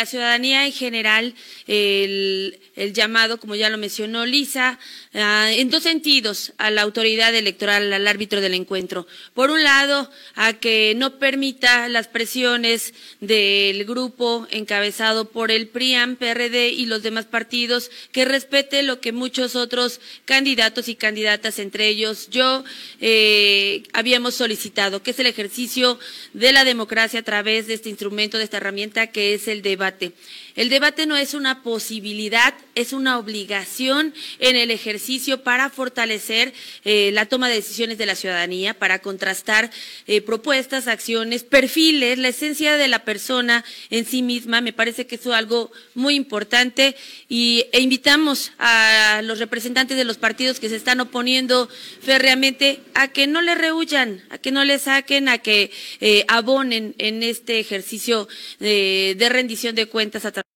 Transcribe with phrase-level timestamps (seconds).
[0.00, 1.34] la ciudadanía en general
[1.66, 4.78] el, llamado, como ya lo mencionó Lisa,
[5.14, 9.06] ah, en dos sentidos a la autoridad electoral, al árbitro del encuentro.
[9.34, 16.16] Por un lado, a que no permita las presiones del grupo encabezado por el PRIAM,
[16.16, 21.88] PRD y los demás partidos, que respete lo que muchos otros candidatos y candidatas, entre
[21.88, 22.64] ellos yo,
[23.00, 25.98] eh, habíamos solicitado, que es el ejercicio
[26.32, 30.12] de la democracia a través de este instrumento, de esta herramienta que es el debate.
[30.60, 36.52] El debate no es una posibilidad, es una obligación en el ejercicio para fortalecer
[36.84, 39.70] eh, la toma de decisiones de la ciudadanía, para contrastar
[40.06, 44.60] eh, propuestas, acciones, perfiles, la esencia de la persona en sí misma.
[44.60, 46.94] Me parece que eso es algo muy importante
[47.26, 51.70] y, e invitamos a los representantes de los partidos que se están oponiendo
[52.02, 55.70] férreamente a que no le rehuyan, a que no le saquen, a que
[56.02, 60.49] eh, abonen en este ejercicio de rendición de cuentas a través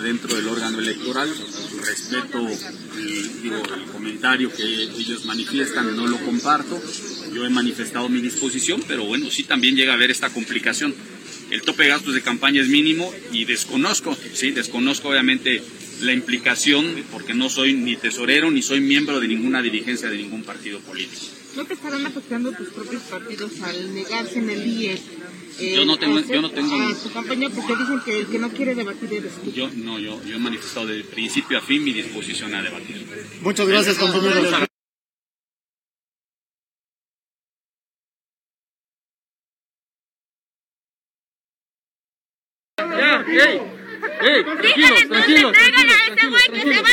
[0.00, 1.32] dentro del órgano electoral.
[1.84, 6.80] Respeto el, comentario que ellos manifiestan, no lo comparto.
[7.32, 10.94] Yo he manifestado mi disposición, pero bueno, sí también llega a haber esta complicación.
[11.50, 15.62] El tope de gastos de campaña es mínimo y desconozco, sí, desconozco obviamente
[16.00, 20.42] la implicación, porque no soy ni tesorero ni soy miembro de ninguna dirigencia de ningún
[20.42, 21.22] partido político.
[21.56, 24.64] ¿No te estarán afectando tus propios partidos al negarse en el
[25.60, 26.74] IE yo no tengo, yo no tengo.
[26.74, 29.52] A su campaña porque dicen que el que no quiere debatir eres tú.
[29.52, 33.06] Yo no, yo, yo he manifestado desde principio a fin mi disposición a debatir.
[33.42, 34.66] Muchas gracias, compañero.
[42.76, 43.60] Ya, hey,
[44.20, 46.84] hey, tranquilos, tranquilos, tranquilos,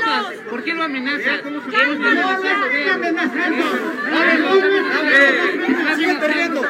[0.00, 0.42] cálmalo.
[0.50, 1.40] ¿Por qué lo amenazas?
[1.42, 2.42] Cálmalo,
[5.96, 6.62] Sigue perdiendo.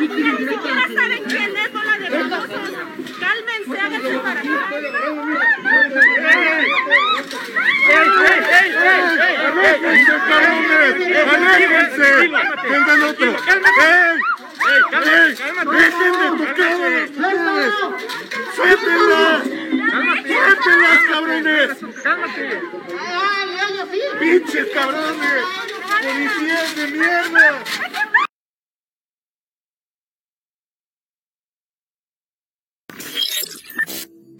[0.00, 2.70] Ni siquiera saben quién es bola de babosos.
[3.20, 4.68] Cálmense, háganse para acá.
[9.54, 10.94] ¡Aléjense, cabrones!
[11.32, 12.08] ¡Aléjense!
[12.70, 13.30] ¡Vengan otro!
[13.30, 14.33] ¡Ey!
[14.66, 15.34] ¡Ey!
[15.70, 16.74] ¡Dejen de tocar
[18.54, 19.42] ¡Suéltenlas!
[20.26, 21.70] ¡Suéltenlas, cabrones!
[22.02, 22.60] ¡Cálmate!
[24.20, 25.44] ¡Pinches cabrones!
[26.02, 27.64] ¡Policías de mierda!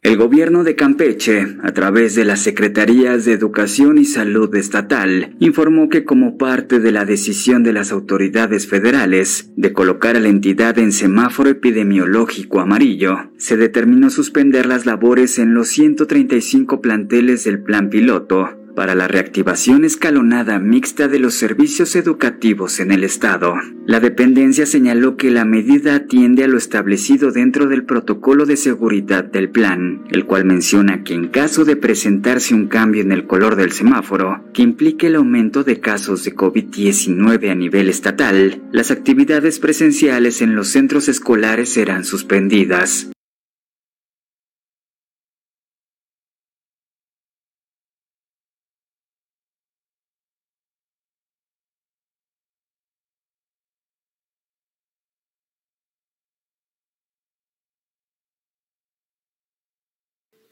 [0.04, 5.88] El gobierno de Campeche, a través de las Secretarías de Educación y Salud Estatal, informó
[5.88, 10.78] que como parte de la decisión de las autoridades federales de colocar a la entidad
[10.78, 17.88] en semáforo epidemiológico amarillo, se determinó suspender las labores en los 135 planteles del plan
[17.88, 23.54] piloto para la reactivación escalonada mixta de los servicios educativos en el Estado.
[23.86, 29.24] La dependencia señaló que la medida atiende a lo establecido dentro del protocolo de seguridad
[29.24, 33.56] del plan, el cual menciona que en caso de presentarse un cambio en el color
[33.56, 39.58] del semáforo, que implique el aumento de casos de COVID-19 a nivel estatal, las actividades
[39.58, 43.13] presenciales en los centros escolares serán suspendidas.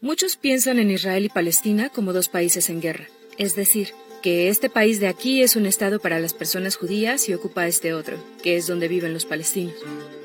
[0.02, 3.08] Muchos piensan en Israel y Palestina como dos países en guerra,
[3.38, 3.90] es decir,
[4.20, 7.94] que este país de aquí es un estado para las personas judías y ocupa este
[7.94, 9.74] otro, que es donde viven los palestinos.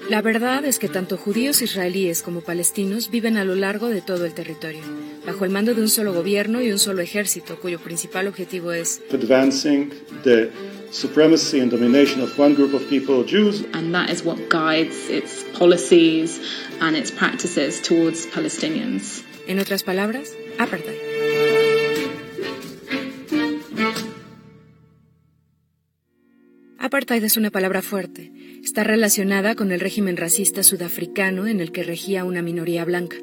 [0.09, 4.25] La verdad es que tanto judíos israelíes como palestinos viven a lo largo de todo
[4.25, 4.81] el territorio,
[5.27, 8.99] bajo el mando de un solo gobierno y un solo ejército, cuyo principal objetivo es
[9.13, 9.91] advancing
[10.23, 10.49] the
[10.89, 13.63] supremacy and domination of one group of people, Jews.
[13.73, 16.41] And that is what guides its policies
[16.81, 19.26] and its practices towards Palestinians.
[19.47, 20.97] En otras palabras, apartheid.
[26.77, 28.33] Apartheid es una palabra fuerte.
[28.61, 33.15] Está relacionada con el régimen racista sudafricano en el que regía una minoría blanca.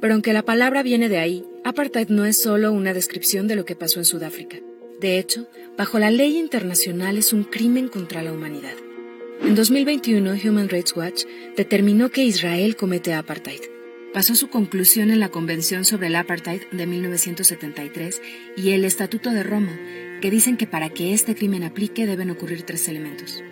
[0.00, 3.66] Pero aunque la palabra viene de ahí, apartheid no es solo una descripción de lo
[3.66, 4.56] que pasó en Sudáfrica.
[5.02, 8.74] De hecho, bajo la ley internacional es un crimen contra la humanidad.
[9.42, 11.24] En 2021, Human Rights Watch
[11.56, 13.77] determinó que Israel comete apartheid
[14.12, 18.20] pasó su conclusión en la Convención sobre el Apartheid de 1973
[18.56, 19.78] y el Estatuto de Roma,
[20.20, 23.42] que dicen que para que este crimen aplique deben ocurrir tres elementos.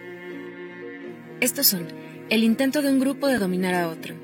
[1.41, 1.87] Estos son
[2.31, 4.15] el intento de un grupo de dominar a otro,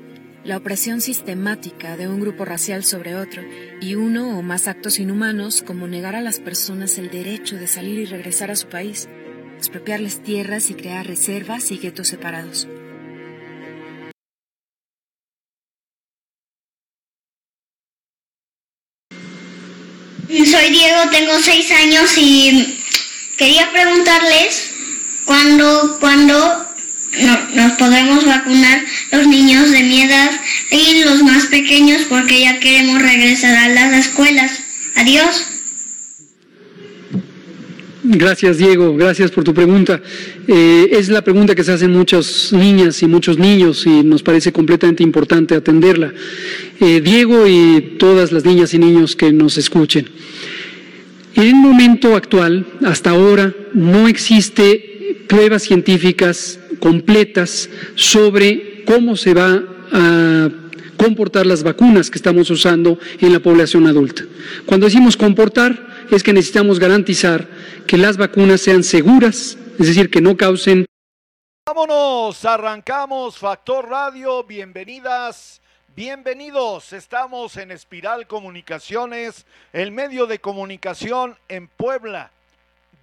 [0.43, 3.41] la opresión sistemática de un grupo racial sobre otro
[3.79, 7.99] y uno o más actos inhumanos como negar a las personas el derecho de salir
[7.99, 9.07] y regresar a su país,
[9.57, 12.67] expropiarles tierras y crear reservas y guetos separados.
[20.63, 22.77] Soy Diego, tengo seis años y
[23.37, 24.71] quería preguntarles
[25.25, 25.99] cuándo,
[27.53, 28.81] nos podremos vacunar
[29.11, 30.31] los niños de mi edad
[30.71, 34.53] y los más pequeños porque ya queremos regresar a las escuelas.
[34.95, 35.47] Adiós.
[38.05, 38.95] Gracias, Diego.
[38.95, 40.01] Gracias por tu pregunta.
[40.47, 44.53] Eh, es la pregunta que se hacen muchas niñas y muchos niños y nos parece
[44.53, 46.13] completamente importante atenderla.
[46.79, 50.07] Eh, Diego y todas las niñas y niños que nos escuchen.
[51.35, 59.63] En el momento actual, hasta ahora, no existe pruebas científicas completas sobre cómo se va
[59.91, 60.49] a
[60.95, 64.23] comportar las vacunas que estamos usando en la población adulta.
[64.67, 67.47] Cuando decimos comportar, es que necesitamos garantizar
[67.87, 70.85] que las vacunas sean seguras, es decir, que no causen.
[71.65, 75.62] Vámonos, arrancamos Factor Radio, bienvenidas.
[75.95, 82.31] Bienvenidos, estamos en Espiral Comunicaciones, el medio de comunicación en Puebla,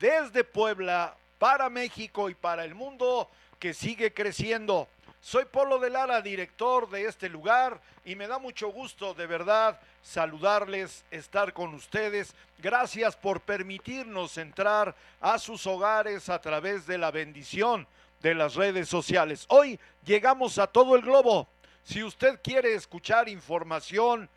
[0.00, 4.88] desde Puebla para México y para el mundo que sigue creciendo.
[5.20, 9.78] Soy Polo de Lara, director de este lugar, y me da mucho gusto, de verdad,
[10.02, 12.34] saludarles, estar con ustedes.
[12.58, 17.86] Gracias por permitirnos entrar a sus hogares a través de la bendición
[18.20, 19.44] de las redes sociales.
[19.46, 21.46] Hoy llegamos a todo el globo.
[21.84, 24.28] Si usted quiere escuchar información,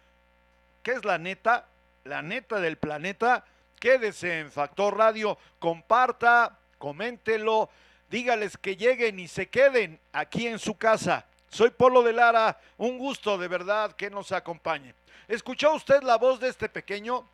[0.81, 1.68] ¿qué es la neta?
[2.06, 3.45] La neta del planeta,
[3.80, 7.69] quédese en Factor Radio, comparta, coméntelo,
[8.10, 11.25] dígales que lleguen y se queden aquí en su casa.
[11.50, 14.95] Soy Polo de Lara, un gusto de verdad que nos acompañe.
[15.28, 17.28] ¿Escuchó usted la voz de este pequeño?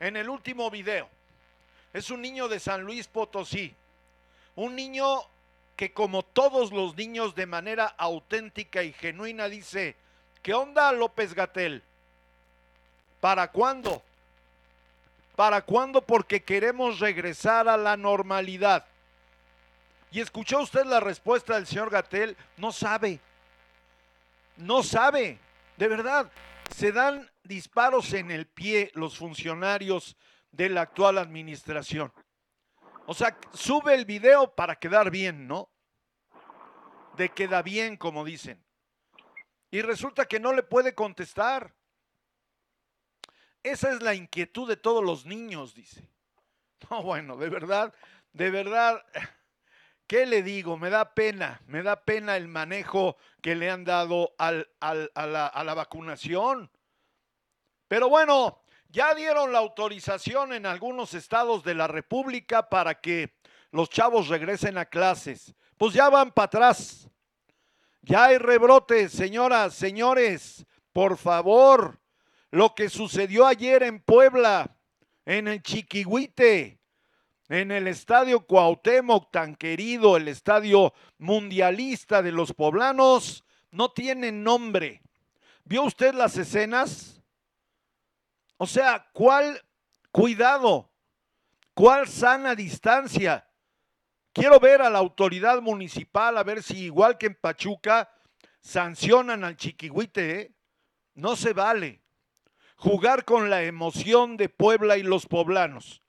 [0.00, 1.08] En el último video.
[1.92, 3.74] Es un niño de San Luis Potosí.
[4.56, 5.22] Un niño
[5.76, 9.96] que como todos los niños de manera auténtica y genuina dice,
[10.42, 11.82] ¿qué onda López Gatel?
[13.20, 14.02] ¿Para cuándo?
[15.34, 16.02] ¿Para cuándo?
[16.02, 18.86] Porque queremos regresar a la normalidad.
[20.12, 22.36] ¿Y escuchó usted la respuesta del señor Gatel?
[22.56, 23.18] No sabe.
[24.56, 25.38] No sabe.
[25.76, 26.30] De verdad,
[26.70, 30.16] se dan disparos en el pie los funcionarios
[30.52, 32.12] de la actual administración.
[33.06, 35.70] O sea, sube el video para quedar bien, ¿no?
[37.16, 38.64] De queda bien, como dicen.
[39.70, 41.74] Y resulta que no le puede contestar.
[43.62, 46.08] Esa es la inquietud de todos los niños, dice.
[46.90, 47.94] No, bueno, de verdad,
[48.32, 49.02] de verdad,
[50.06, 50.76] ¿qué le digo?
[50.76, 55.26] Me da pena, me da pena el manejo que le han dado al, al, a,
[55.26, 56.70] la, a la vacunación.
[57.88, 58.63] Pero bueno,
[58.94, 63.34] ya dieron la autorización en algunos estados de la República para que
[63.72, 65.52] los chavos regresen a clases.
[65.76, 67.10] Pues ya van para atrás.
[68.02, 70.64] Ya hay rebrotes, señoras, señores.
[70.92, 71.98] Por favor,
[72.52, 74.76] lo que sucedió ayer en Puebla,
[75.24, 76.78] en el Chiquihuite,
[77.48, 85.02] en el estadio Cuauhtémoc, tan querido, el estadio mundialista de los poblanos, no tiene nombre.
[85.64, 87.13] ¿Vio usted las escenas?
[88.64, 89.62] O sea, ¿cuál
[90.10, 90.90] cuidado?
[91.74, 93.46] ¿Cuál sana distancia?
[94.32, 98.10] Quiero ver a la autoridad municipal, a ver si igual que en Pachuca,
[98.62, 100.40] sancionan al chiquihuite.
[100.40, 100.54] ¿eh?
[101.12, 102.00] No se vale
[102.76, 106.00] jugar con la emoción de Puebla y los poblanos.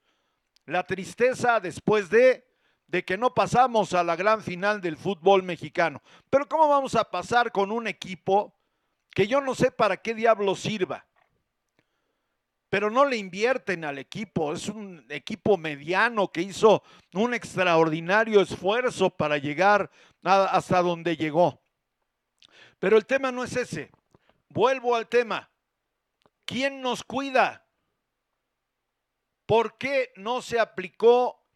[0.66, 2.48] La tristeza después de,
[2.88, 6.02] de que no pasamos a la gran final del fútbol mexicano.
[6.30, 8.56] Pero ¿cómo vamos a pasar con un equipo
[9.14, 11.06] que yo no sé para qué diablo sirva?
[12.76, 14.52] Pero no le invierten al equipo.
[14.52, 19.90] Es un equipo mediano que hizo un extraordinario esfuerzo para llegar
[20.24, 21.64] hasta donde llegó.
[22.78, 23.92] Pero el tema no es ese.
[24.50, 25.50] Vuelvo al tema.
[26.44, 27.66] ¿Quién nos cuida?
[29.46, 31.48] ¿Por qué no se aplicó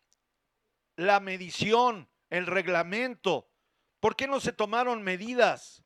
[0.95, 3.51] la medición, el reglamento?
[3.99, 5.83] ¿Por qué no se tomaron medidas?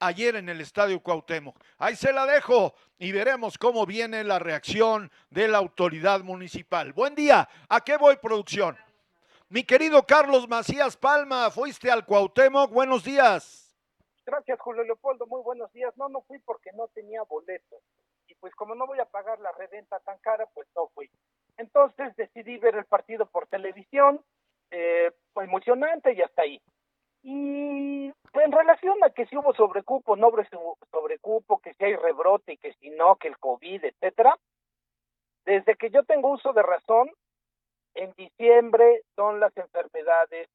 [0.00, 1.56] Ayer en el Estadio Cuauhtémoc.
[1.78, 6.92] Ahí se la dejo y veremos cómo viene la reacción de la autoridad municipal.
[6.92, 8.76] Buen día, ¿a qué voy producción?
[9.48, 13.64] Mi querido Carlos Macías Palma, fuiste al Cuauhtémoc, buenos días.
[14.26, 15.94] Gracias, Julio Leopoldo, muy buenos días.
[15.96, 17.76] No, no fui porque no tenía boleto.
[18.26, 21.10] Y pues como no voy a pagar la reventa tan cara, pues no fui.
[21.58, 24.24] Entonces decidí ver el partido por televisión,
[24.70, 26.60] eh, pues emocionante y hasta ahí.
[27.26, 32.58] Y en relación a que si hubo sobrecupo, no hubo sobrecupo, que si hay rebrote,
[32.58, 34.36] que si no, que el COVID, etcétera,
[35.46, 37.10] desde que yo tengo uso de razón,
[37.96, 40.48] En diciembre son las enfermedades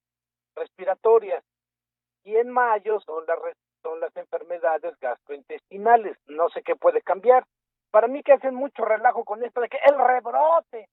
[0.55, 1.41] respiratorias
[2.25, 3.39] y en mayo son las,
[3.81, 6.17] son las enfermedades gastrointestinales.
[6.27, 7.45] No sé qué puede cambiar.
[7.91, 10.89] Para mí que hacen mucho relajo con esto de que el rebrote.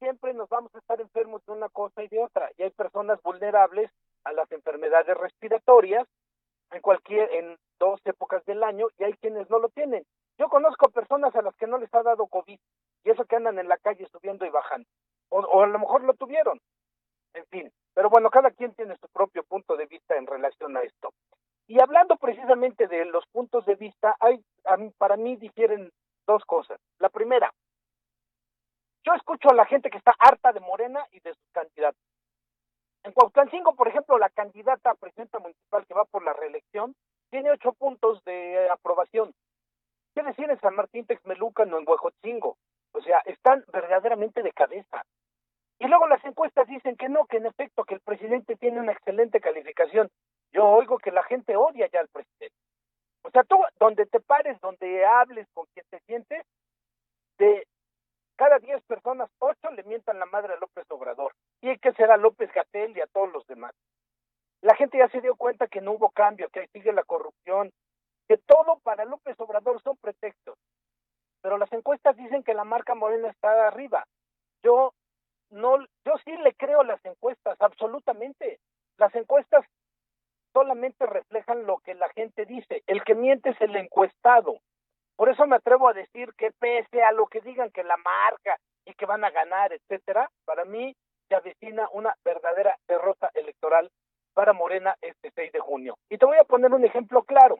[0.00, 2.50] siempre nos vamos a estar enfermos de una cosa y de otra.
[2.58, 3.92] Y hay personas vulnerables
[4.24, 6.06] a las enfermedades respiratorias
[6.72, 10.04] en cualquier, en dos épocas del año y hay quienes no lo tienen.
[10.38, 12.58] Yo conozco personas a las que no les ha dado COVID
[13.04, 14.88] y eso que andan en la calle subiendo y bajando.
[15.30, 16.60] O, a lo mejor lo tuvieron.
[17.34, 17.72] En fin.
[17.94, 21.12] Pero bueno, cada quien tiene su propio punto de vista en relación a esto.
[21.66, 24.42] Y hablando precisamente de los puntos de vista, hay,
[24.98, 25.90] para mí difieren
[26.26, 26.80] dos cosas.
[26.98, 27.52] La primera,
[29.04, 32.00] yo escucho a la gente que está harta de Morena y de sus candidatos.
[33.02, 36.94] En Cuauhtémoc, por ejemplo, la candidata a presidenta municipal que va por la reelección
[37.30, 39.32] tiene ocho puntos de aprobación.
[40.14, 42.56] ¿Qué decir en San Martín Texmelucan o en Huejotzingo?
[42.92, 45.04] O sea, están verdaderamente de cabeza.
[45.78, 48.92] Y luego las encuestas dicen que no, que en efecto, que el presidente tiene una
[48.92, 50.10] excelente calificación.
[50.52, 52.56] Yo oigo que la gente odia ya al presidente.
[53.22, 56.44] O sea, tú, donde te pares, donde hables con quien te sientes,
[57.38, 57.66] de
[58.40, 61.34] cada diez personas, ocho le mientan la madre a López Obrador.
[61.60, 63.74] Y hay que ser a López Gatel y a todos los demás.
[64.62, 67.70] La gente ya se dio cuenta que no hubo cambio, que sigue la corrupción,
[68.28, 70.56] que todo para López Obrador son pretextos.
[71.42, 74.06] Pero las encuestas dicen que la marca Morena está arriba.
[74.62, 74.94] Yo
[75.50, 78.58] no, yo sí le creo las encuestas, absolutamente.
[78.96, 79.66] Las encuestas
[80.54, 82.82] solamente reflejan lo que la gente dice.
[82.86, 84.60] El que miente es el encuestado.
[85.20, 88.56] Por eso me atrevo a decir que pese a lo que digan que la marca
[88.86, 90.96] y que van a ganar, etcétera, para mí
[91.28, 93.90] se avecina una verdadera derrota electoral
[94.32, 95.98] para Morena este 6 de junio.
[96.08, 97.58] Y te voy a poner un ejemplo claro.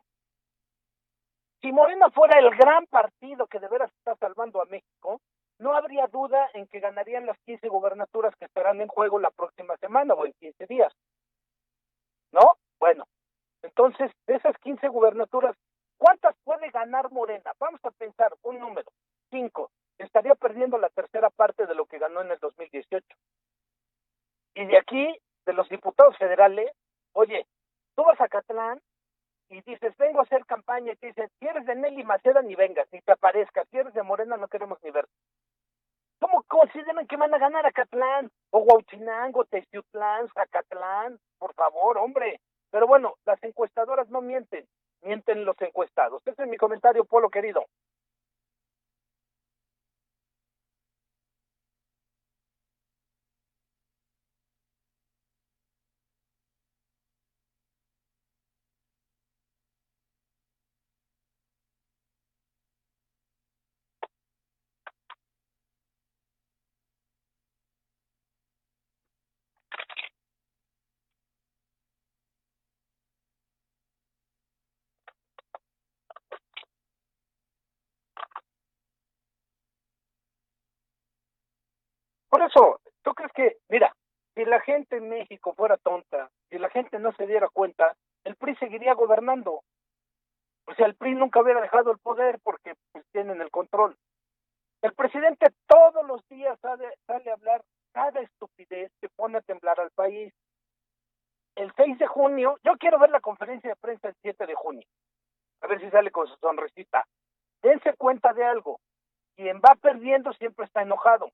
[1.61, 5.21] Si Morena fuera el gran partido que de veras está salvando a México,
[5.59, 9.77] no habría duda en que ganarían las 15 gubernaturas que estarán en juego la próxima
[9.77, 10.91] semana o en 15 días.
[12.31, 12.53] ¿No?
[12.79, 13.05] Bueno,
[13.61, 15.55] entonces, de esas 15 gubernaturas,
[16.01, 17.53] ¿cuántas puede ganar Morena?
[17.59, 18.91] Vamos a pensar un número,
[19.29, 19.69] 5.
[19.99, 23.05] Estaría perdiendo la tercera parte de lo que ganó en el 2018.
[24.55, 25.15] Y de aquí,
[25.45, 26.71] de los diputados federales,
[27.13, 27.45] oye,
[27.95, 28.81] tú vas a Catlán
[29.49, 32.55] y dices, vengo a hacer campaña, y te dicen, si eres de Nelly Maceda, ni
[32.55, 35.05] vengas, ni te aparezcas, si eres de Morena, no queremos ni ver.
[36.19, 38.31] ¿Cómo consideran que van a ganar a Catlán?
[38.49, 42.39] O Huauchinango, Teciutlán, Zacatlán, por favor, hombre.
[42.71, 44.65] Pero bueno, las encuestadoras no mienten,
[45.03, 46.21] mienten los encuestados.
[46.25, 47.65] Ese es mi comentario, Polo querido.
[82.31, 83.93] Por eso, ¿tú crees que, mira,
[84.35, 88.37] si la gente en México fuera tonta, si la gente no se diera cuenta, el
[88.37, 89.63] PRI seguiría gobernando.
[90.65, 93.97] O sea, el PRI nunca hubiera dejado el poder porque pues, tienen el control.
[94.81, 99.81] El presidente todos los días sale, sale a hablar cada estupidez que pone a temblar
[99.81, 100.33] al país.
[101.55, 104.87] El 6 de junio, yo quiero ver la conferencia de prensa el 7 de junio.
[105.59, 107.03] A ver si sale con su sonrisita.
[107.61, 108.79] Dense cuenta de algo.
[109.35, 111.29] Quien va perdiendo siempre está enojado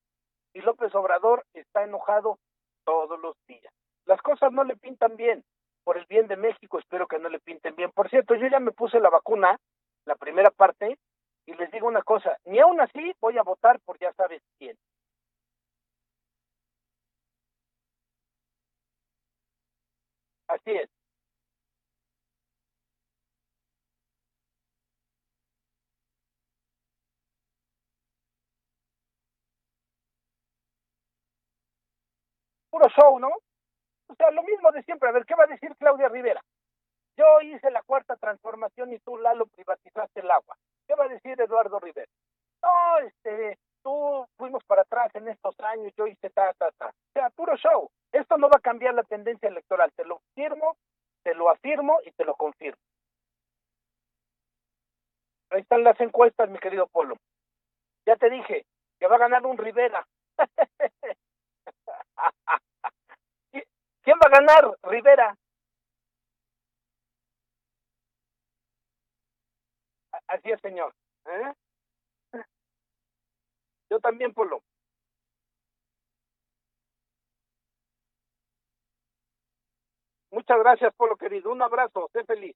[0.57, 2.39] y López Obrador está enojado
[2.83, 3.71] todos los días.
[4.05, 5.43] Las cosas no le pintan bien.
[5.83, 7.91] Por el bien de México espero que no le pinten bien.
[7.91, 9.59] Por cierto, yo ya me puse la vacuna,
[10.05, 10.97] la primera parte,
[11.45, 14.75] y les digo una cosa, ni aún así voy a votar por ya sabes quién.
[20.47, 20.96] Así es.
[32.77, 33.29] Puro show, ¿no?
[34.07, 35.09] O sea, lo mismo de siempre.
[35.09, 36.41] A ver, ¿qué va a decir Claudia Rivera?
[37.17, 40.55] Yo hice la cuarta transformación y tú, Lalo, privatizaste el agua.
[40.87, 42.11] ¿Qué va a decir Eduardo Rivera?
[42.61, 46.89] No, este, tú fuimos para atrás en estos años, yo hice ta, ta, ta.
[46.89, 47.89] O sea, puro show.
[48.11, 49.91] Esto no va a cambiar la tendencia electoral.
[49.95, 50.77] Te lo firmo,
[51.23, 52.81] te lo afirmo y te lo confirmo.
[55.49, 57.17] Ahí están las encuestas, mi querido Polo.
[58.05, 58.65] Ya te dije
[58.99, 60.05] que va a ganar un Rivera.
[64.07, 64.77] ¿Quién va a ganar?
[64.83, 65.35] Rivera.
[70.27, 70.93] Así es, señor.
[71.25, 71.53] ¿Eh?
[73.89, 74.61] Yo también, Polo.
[80.31, 81.51] Muchas gracias, Polo querido.
[81.51, 82.09] Un abrazo.
[82.13, 82.55] Sé feliz.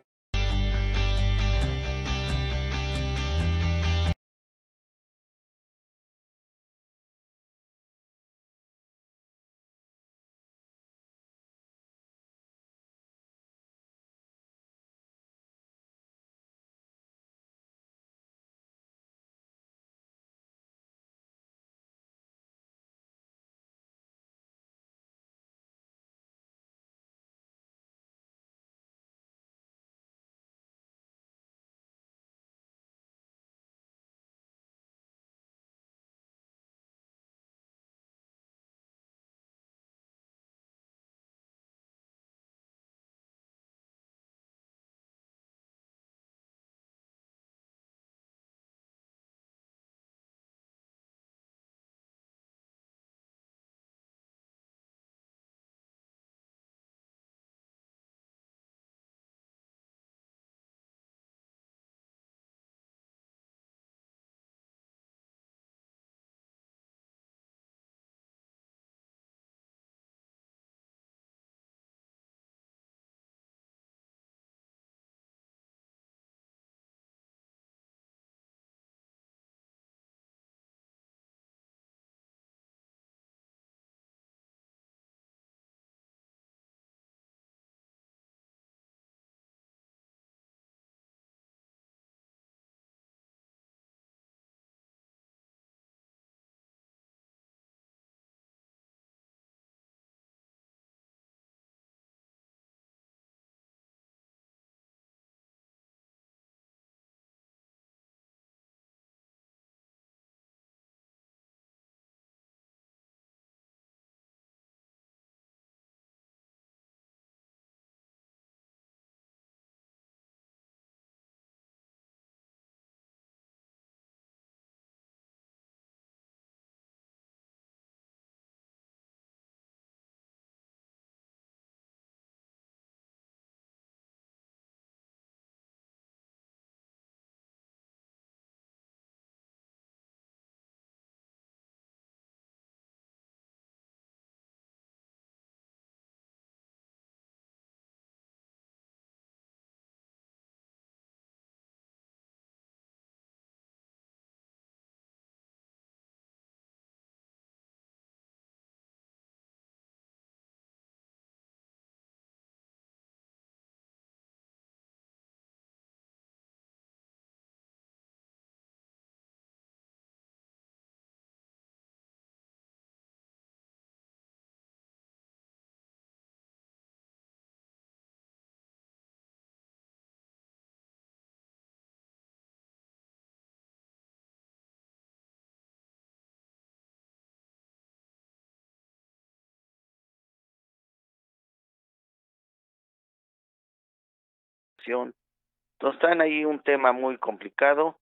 [194.87, 197.97] Entonces están ahí un tema muy complicado.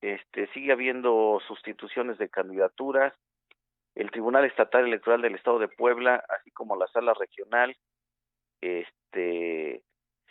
[0.00, 3.12] Este sigue habiendo sustituciones de candidaturas.
[3.94, 7.76] El Tribunal Estatal Electoral del Estado de Puebla, así como la Sala Regional,
[8.60, 9.82] este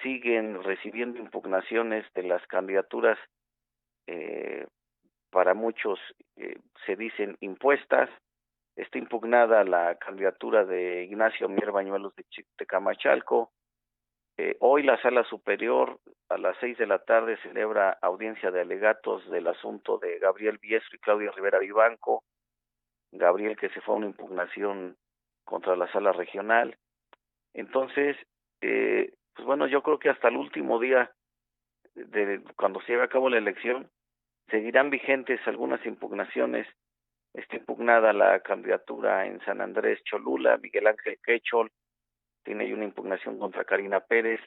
[0.02, 3.18] siguen recibiendo impugnaciones de las candidaturas
[4.06, 4.68] eh,
[5.32, 6.00] para muchos
[6.36, 8.10] eh, se dicen impuestas
[8.76, 12.24] está impugnada la candidatura de Ignacio Mier Bañuelos de,
[12.60, 13.52] de Camachalco
[14.38, 19.30] eh, hoy la sala superior a las seis de la tarde celebra audiencia de alegatos
[19.30, 22.24] del asunto de Gabriel Biestro y Claudia Rivera Vivanco
[23.12, 24.98] Gabriel que se fue a una impugnación
[25.46, 26.78] contra la sala regional
[27.54, 28.18] entonces
[28.62, 31.12] eh, pues bueno, yo creo que hasta el último día
[31.94, 33.90] de cuando se lleve a cabo la elección
[34.50, 36.68] seguirán vigentes algunas impugnaciones.
[37.34, 41.72] Está impugnada la candidatura en San Andrés Cholula, Miguel Ángel Quechol,
[42.48, 44.40] tiene una impugnación contra Karina Pérez.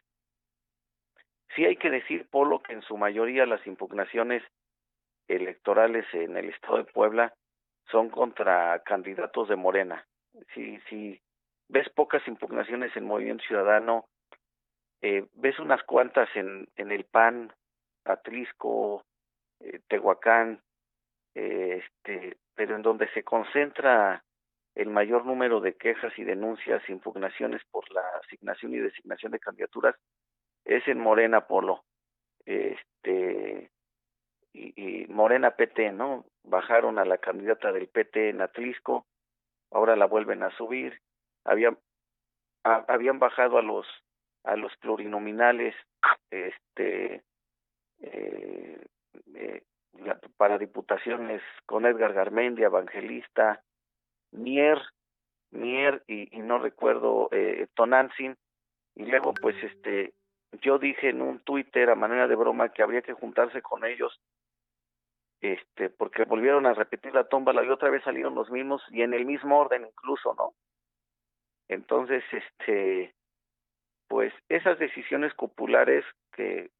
[1.54, 4.42] Sí hay que decir, Polo, que en su mayoría las impugnaciones
[5.28, 7.34] electorales en el estado de Puebla
[7.90, 10.06] son contra candidatos de Morena.
[10.54, 11.20] Si, si
[11.68, 14.06] ves pocas impugnaciones en Movimiento Ciudadano,
[15.02, 17.52] eh, ves unas cuantas en, en el PAN,
[18.06, 19.04] Atlisco,
[19.60, 20.62] eh, Tehuacán,
[21.34, 24.24] eh, este, pero en donde se concentra
[24.80, 29.94] el mayor número de quejas y denuncias, impugnaciones por la asignación y designación de candidaturas,
[30.64, 31.84] es en Morena Polo.
[32.46, 33.70] Este,
[34.54, 36.24] y, y, Morena PT, ¿no?
[36.44, 39.06] Bajaron a la candidata del PT en Atlisco,
[39.70, 40.98] ahora la vuelven a subir.
[41.44, 41.78] Habían,
[42.64, 43.86] habían bajado a los
[44.44, 45.74] a los plurinominales
[46.30, 47.22] este
[48.00, 48.86] eh,
[49.34, 49.62] eh,
[50.38, 53.62] para diputaciones con Edgar Garmendia, Evangelista,
[54.32, 54.80] Mier,
[55.50, 58.36] Mier y, y no recuerdo eh, Tonantzin.
[58.96, 60.14] Y luego pues este
[60.60, 64.20] yo dije en un Twitter a manera de broma que habría que juntarse con ellos
[65.40, 69.14] este porque volvieron a repetir la tómbola y otra vez salieron los mismos y en
[69.14, 70.52] el mismo orden incluso no
[71.68, 73.14] entonces este
[74.08, 76.70] pues esas decisiones populares que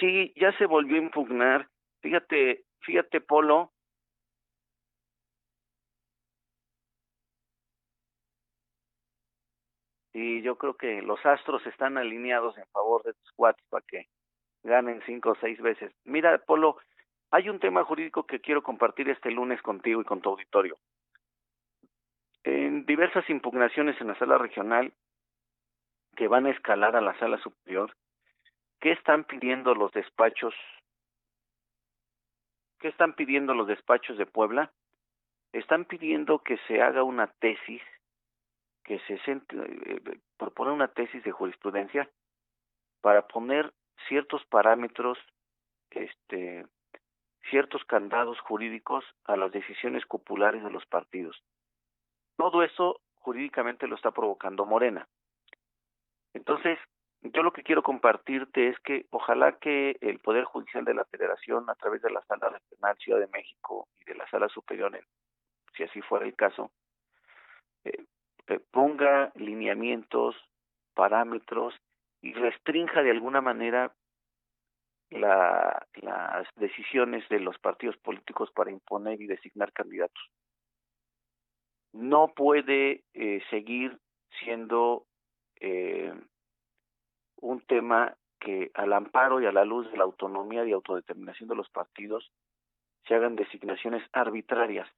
[0.00, 1.68] sí, ya se volvió a impugnar.
[2.00, 3.72] Fíjate, fíjate, Polo.
[10.20, 14.06] Y yo creo que los astros están alineados en favor de tus cuates para que
[14.64, 15.92] ganen cinco o seis veces.
[16.04, 16.78] Mira, Polo,
[17.30, 20.76] hay un tema jurídico que quiero compartir este lunes contigo y con tu auditorio.
[22.42, 24.92] En diversas impugnaciones en la sala regional
[26.16, 27.92] que van a escalar a la sala superior,
[28.80, 30.54] ¿Qué están pidiendo los despachos?
[32.78, 34.72] ¿Qué están pidiendo los despachos de Puebla?
[35.52, 37.82] Están pidiendo que se haga una tesis,
[38.88, 40.00] que se eh,
[40.38, 42.08] propone una tesis de jurisprudencia
[43.02, 43.74] para poner
[44.08, 45.18] ciertos parámetros,
[45.90, 46.64] este,
[47.50, 51.36] ciertos candados jurídicos a las decisiones populares de los partidos.
[52.38, 55.06] Todo eso jurídicamente lo está provocando Morena.
[56.32, 56.78] Entonces,
[57.20, 61.68] yo lo que quiero compartirte es que ojalá que el Poder Judicial de la Federación,
[61.68, 64.98] a través de la Sala Regional Ciudad de México y de la Sala Superior,
[65.76, 66.70] si así fuera el caso,
[67.84, 68.06] eh, eh,
[68.70, 70.36] ponga lineamientos,
[70.94, 71.74] parámetros
[72.22, 73.94] y restrinja de alguna manera
[75.10, 80.22] la, las decisiones de los partidos políticos para imponer y designar candidatos.
[81.92, 83.98] No puede eh, seguir
[84.40, 85.06] siendo
[85.60, 86.12] eh,
[87.40, 91.56] un tema que al amparo y a la luz de la autonomía y autodeterminación de
[91.56, 92.30] los partidos
[93.06, 94.88] se hagan designaciones arbitrarias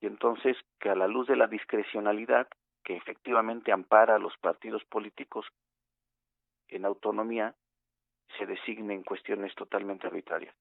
[0.00, 2.48] y entonces que a la luz de la discrecionalidad
[2.84, 5.46] que efectivamente ampara a los partidos políticos
[6.68, 7.54] en autonomía
[8.38, 10.54] se designen cuestiones totalmente arbitrarias.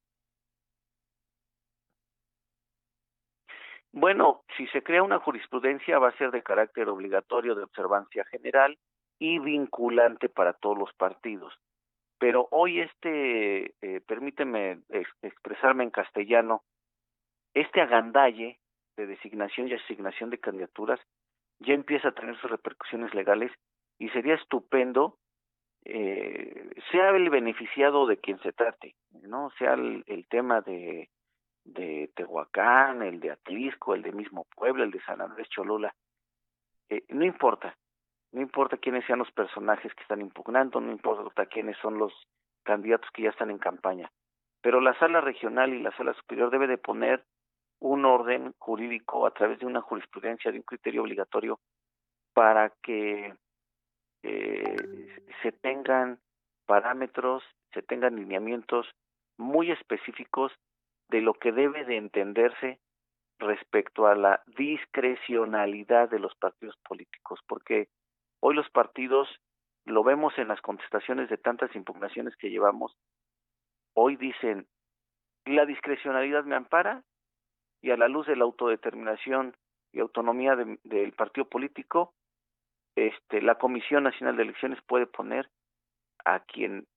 [3.91, 8.77] Bueno, si se crea una jurisprudencia va a ser de carácter obligatorio de observancia general
[9.19, 11.53] y vinculante para todos los partidos.
[12.19, 14.81] Pero hoy este, eh, permíteme
[15.21, 16.63] expresarme en castellano,
[17.53, 18.59] este agandalle
[18.97, 20.99] de designación y asignación de candidaturas
[21.59, 23.51] ya empieza a tener sus repercusiones legales
[23.97, 25.17] y sería estupendo
[25.85, 29.51] eh, sea el beneficiado de quien se trate, ¿no?
[29.57, 31.09] Sea el, tema de,
[31.63, 35.95] de Tehuacán, el de Atlisco, el de mismo Puebla, el de San Andrés Cholula,
[36.89, 37.77] eh, no importa,
[38.33, 42.13] no importa quiénes sean los personajes que están impugnando, no importa quiénes son los
[42.63, 44.11] candidatos que ya están en campaña,
[44.61, 47.23] pero la sala regional y la sala superior debe de poner
[47.79, 51.59] un orden jurídico a través de una jurisprudencia, de un criterio obligatorio
[52.33, 53.33] para que
[54.23, 56.19] eh, se tengan
[56.65, 58.87] parámetros, se tengan lineamientos
[59.37, 60.51] muy específicos
[61.09, 62.79] de lo que debe de entenderse
[63.39, 67.87] respecto a la discrecionalidad de los partidos políticos, porque
[68.41, 69.29] hoy los partidos
[69.85, 72.97] lo vemos en las contestaciones de tantas impugnaciones que llevamos,
[73.93, 74.67] hoy dicen,
[75.45, 77.03] la discrecionalidad me ampara
[77.81, 79.55] y a la luz de la autodeterminación
[79.91, 82.13] y autonomía del partido político,
[82.95, 85.49] este, la Comisión Nacional de Elecciones puede poner
[86.25, 86.87] a quien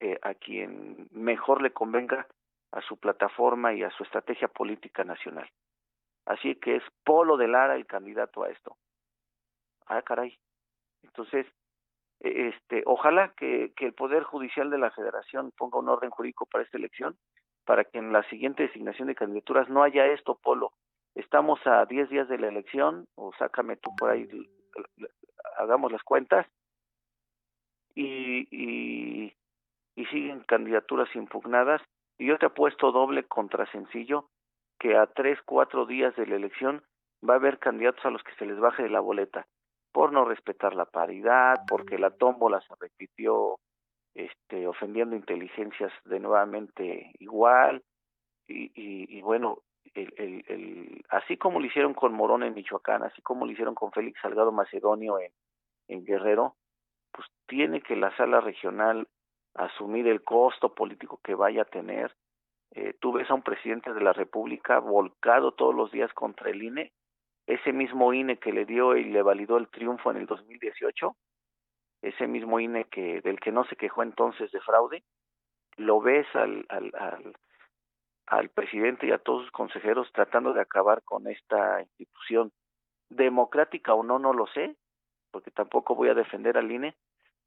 [0.00, 2.26] eh, a quien mejor le convenga
[2.72, 5.50] a su plataforma y a su estrategia política nacional.
[6.26, 8.76] Así que es Polo de Lara el candidato a esto.
[9.86, 10.38] Ah, caray.
[11.02, 11.46] Entonces,
[12.20, 16.64] e, este, ojalá que el Poder Judicial de la Federación ponga un orden jurídico para
[16.64, 17.16] esta elección,
[17.68, 20.72] para que en la siguiente designación de candidaturas no haya esto, Polo.
[21.14, 24.26] Estamos a 10 días de la elección, o sácame tú por ahí
[25.58, 26.46] hagamos las cuentas.
[27.94, 29.34] Y, y,
[30.06, 31.82] siguen candidaturas impugnadas.
[32.16, 34.30] Y yo te apuesto doble contra sencillo
[34.78, 36.82] que a tres, cuatro días de la elección
[37.28, 39.46] va a haber candidatos a los que se les baje de la boleta.
[39.92, 43.58] Por no respetar la paridad, porque la tómbola se repitió
[44.18, 47.84] este, ofendiendo inteligencias de nuevamente igual
[48.48, 49.58] y, y, bueno,
[49.94, 50.12] el,
[50.48, 54.20] el, así como lo hicieron con Morón en Michoacán, así como lo hicieron con Félix
[54.20, 55.30] Salgado Macedonio en,
[55.86, 56.56] en Guerrero,
[57.12, 59.06] pues tiene que la sala regional
[59.54, 62.12] asumir el costo político que vaya a tener.
[62.72, 66.62] Eh, tú ves a un presidente de la República volcado todos los días contra el
[66.62, 66.92] INE,
[67.46, 71.14] ese mismo INE que le dio y le validó el triunfo en el 2018,
[72.02, 75.02] ese mismo INE que del que no se quejó entonces de fraude,
[75.76, 76.92] lo ves al, al,
[78.26, 82.52] al presidente y a todos sus consejeros tratando de acabar con esta institución.
[83.08, 84.76] Democrática o no no lo sé
[85.30, 86.94] porque tampoco voy a defender al INE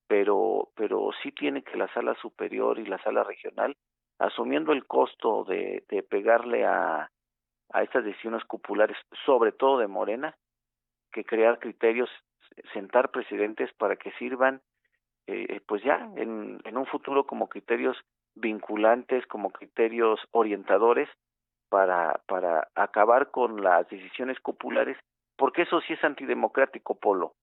[0.08, 3.78] pero pero sí tiene que la sala superior y la sala regional
[4.20, 7.10] asumiendo el costo de, de pegarle a
[7.74, 10.36] a estas decisiones cupulares sobre todo de Morena
[11.12, 12.10] que crear criterios
[12.74, 14.62] sentar presidentes para que sirvan
[15.28, 17.98] eh, pues ya en, en un futuro como criterios
[18.36, 21.10] vinculantes, como criterios orientadores
[21.70, 24.98] para, para acabar con las decisiones populares,
[25.38, 27.34] porque eso sí es antidemocrático, Polo.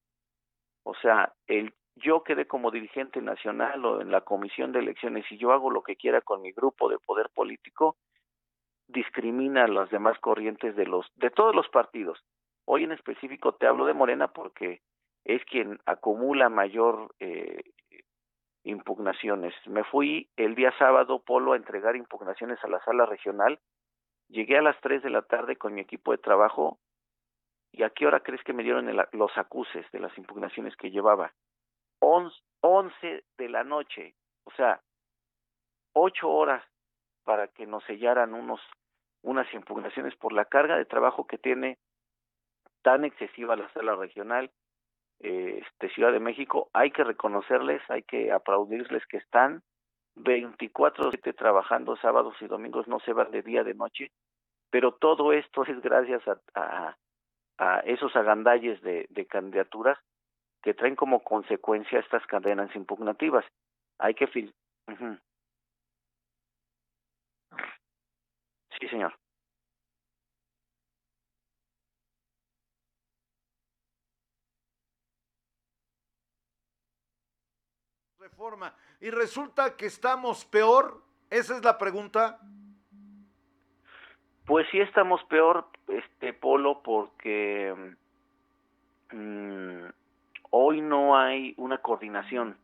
[0.84, 5.36] O sea, el yo quedé como dirigente nacional o en la comisión de elecciones y
[5.36, 7.96] yo hago lo que quiera con mi grupo de poder político,
[8.86, 12.22] discrimina a las demás corrientes de los de todos los partidos.
[12.66, 14.80] Hoy en específico te hablo de Morena porque
[15.28, 17.62] es quien acumula mayor eh,
[18.64, 19.54] impugnaciones.
[19.66, 23.60] Me fui el día sábado, Polo, a entregar impugnaciones a la sala regional.
[24.28, 26.78] Llegué a las 3 de la tarde con mi equipo de trabajo.
[27.72, 31.34] ¿Y a qué hora crees que me dieron los acuses de las impugnaciones que llevaba?
[32.00, 34.14] 11 de la noche.
[34.44, 34.80] O sea,
[35.92, 36.64] ocho horas
[37.24, 38.60] para que nos sellaran unos
[39.22, 41.76] unas impugnaciones por la carga de trabajo que tiene
[42.82, 44.50] tan excesiva la sala regional
[45.20, 49.62] este, Ciudad de México, hay que reconocerles, hay que aplaudirles que están
[50.16, 54.11] 24/7 trabajando sábados y domingos, no se van de día, de noche,
[54.70, 56.22] pero todo esto es gracias
[56.54, 56.96] a,
[57.59, 59.98] a, esos agandalles de, candidaturas
[60.62, 63.44] que traen como consecuencia estas cadenas impugnativas.
[63.98, 64.26] Hay que...
[64.26, 64.54] Fil
[68.81, 69.12] Sí, señor.
[78.38, 81.03] Reforma y resulta que estamos peor?
[81.29, 82.38] Esa es la pregunta.
[84.46, 87.74] Pues sí estamos peor, este Polo, porque
[89.11, 89.87] mm,
[90.51, 92.57] hoy no hay una coordinación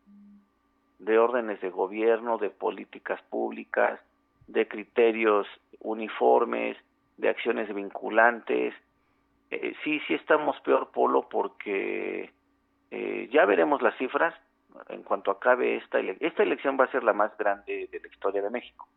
[1.01, 3.99] de órdenes de gobierno, de políticas públicas,
[4.47, 5.49] de criterios
[5.81, 6.77] uniformes,
[7.17, 8.75] de acciones vinculantes.
[9.51, 12.31] Eh, sí, sí estamos peor, Polo, porque
[12.93, 14.35] eh, ya veremos las cifras,
[14.89, 18.09] en cuanto acabe esta elección, esta elección va a ser la más grande de la
[18.09, 18.89] historia de México.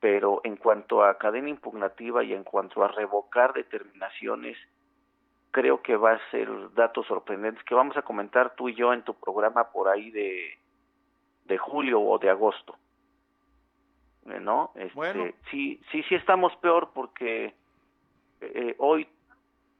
[0.00, 4.58] Pero en cuanto a cadena impugnativa y en cuanto a revocar determinaciones
[5.50, 9.02] creo que va a ser datos sorprendentes que vamos a comentar tú y yo en
[9.02, 10.58] tu programa por ahí de,
[11.44, 12.76] de julio o de agosto.
[14.26, 14.72] Eh, ¿No?
[14.74, 17.54] Este, Sí, sí, sí estamos peor porque
[18.40, 19.06] eh, hoy,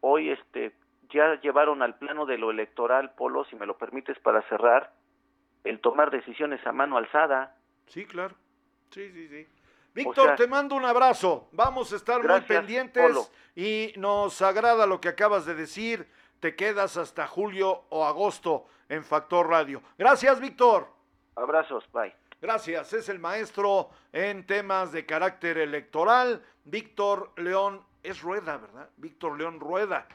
[0.01, 0.73] hoy este,
[1.15, 4.93] ya llevaron al plano de lo electoral, Polo, si me lo permites para cerrar,
[5.63, 7.57] el tomar decisiones a mano alzada.
[7.87, 8.35] Sí, claro.
[8.91, 9.47] Sí, sí, sí.
[9.95, 11.49] Víctor, te mando un abrazo.
[11.53, 16.09] Vamos a estar muy pendientes y nos agrada lo que acabas de decir.
[16.41, 19.81] Te quedas hasta julio o agosto en Factor Radio.
[19.97, 20.89] Gracias, Víctor.
[21.37, 22.15] Abrazos, bye.
[22.43, 22.93] Gracias.
[22.93, 27.81] Es el maestro en temas de carácter electoral, Víctor León.
[28.03, 28.91] Es Rueda, ¿verdad?
[28.97, 30.07] Víctor León Rueda.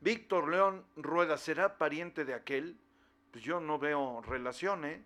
[0.00, 2.78] Víctor León Rueda, ¿será pariente de aquel?
[3.30, 5.04] Pues yo no veo relación, ¿eh?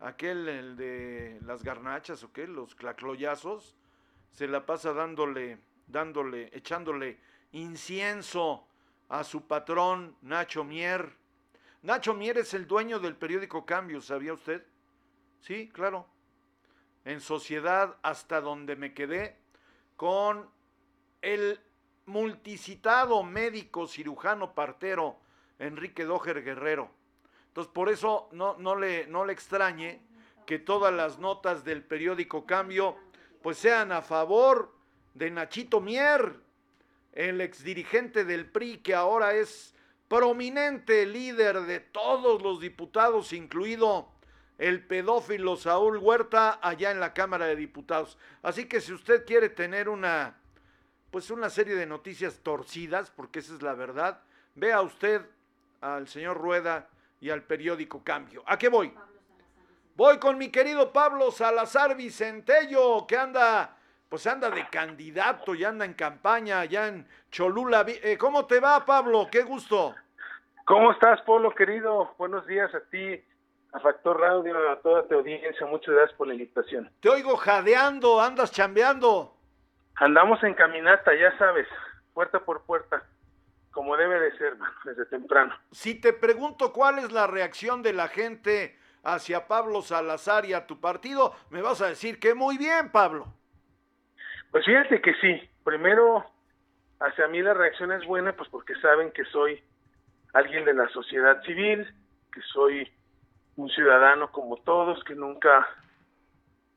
[0.00, 3.74] aquel el de las garnachas o qué, los clacloyazos,
[4.30, 7.18] se la pasa dándole, dándole, echándole
[7.52, 8.66] incienso
[9.08, 11.16] a su patrón Nacho Mier.
[11.82, 14.66] Nacho Mier es el dueño del periódico Cambio, ¿sabía usted?
[15.40, 16.06] Sí, claro.
[17.04, 19.38] En sociedad hasta donde me quedé
[19.96, 20.50] con
[21.22, 21.60] el
[22.06, 25.18] multicitado médico cirujano partero
[25.58, 26.90] Enrique Dojer Guerrero
[27.56, 30.02] entonces, por eso no, no, le, no le extrañe
[30.44, 32.96] que todas las notas del periódico Cambio
[33.42, 34.74] pues sean a favor
[35.14, 36.34] de Nachito Mier,
[37.12, 39.74] el exdirigente del PRI que ahora es
[40.06, 44.12] prominente líder de todos los diputados, incluido
[44.58, 48.18] el pedófilo Saúl Huerta allá en la Cámara de Diputados.
[48.42, 50.36] Así que si usted quiere tener una
[51.10, 54.20] pues una serie de noticias torcidas, porque esa es la verdad,
[54.54, 55.22] vea usted
[55.80, 56.88] al señor Rueda
[57.20, 58.42] y al periódico Cambio.
[58.46, 58.92] ¿A qué voy?
[59.94, 63.76] Voy con mi querido Pablo Salazar Vicentello, que anda,
[64.08, 67.84] pues anda de candidato y anda en campaña allá en Cholula.
[67.86, 69.28] Eh, ¿Cómo te va, Pablo?
[69.30, 69.94] Qué gusto.
[70.66, 72.12] ¿Cómo estás, Polo, querido?
[72.18, 73.22] Buenos días a ti,
[73.72, 75.64] a Factor Radio, a toda tu audiencia.
[75.66, 76.90] Muchas gracias por la invitación.
[77.00, 79.35] Te oigo jadeando, andas chambeando.
[79.96, 81.66] Andamos en caminata, ya sabes,
[82.12, 83.02] puerta por puerta
[83.76, 85.54] como debe de ser, desde temprano.
[85.70, 88.74] Si te pregunto cuál es la reacción de la gente
[89.04, 93.26] hacia Pablo Salazar y a tu partido, me vas a decir que muy bien, Pablo.
[94.50, 95.50] Pues fíjate que sí.
[95.62, 96.24] Primero,
[97.00, 99.62] hacia mí la reacción es buena, pues porque saben que soy
[100.32, 101.86] alguien de la sociedad civil,
[102.32, 102.90] que soy
[103.56, 105.68] un ciudadano como todos, que nunca,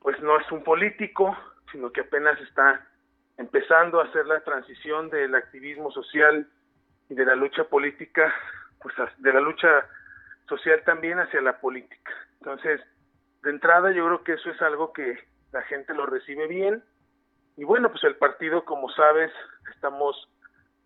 [0.00, 1.34] pues no es un político,
[1.72, 2.86] sino que apenas está
[3.40, 6.46] empezando a hacer la transición del activismo social
[7.08, 8.34] y de la lucha política,
[8.82, 9.86] pues de la lucha
[10.46, 12.12] social también hacia la política.
[12.34, 12.82] Entonces,
[13.42, 15.18] de entrada yo creo que eso es algo que
[15.52, 16.84] la gente lo recibe bien.
[17.56, 19.32] Y bueno, pues el partido, como sabes,
[19.74, 20.28] estamos,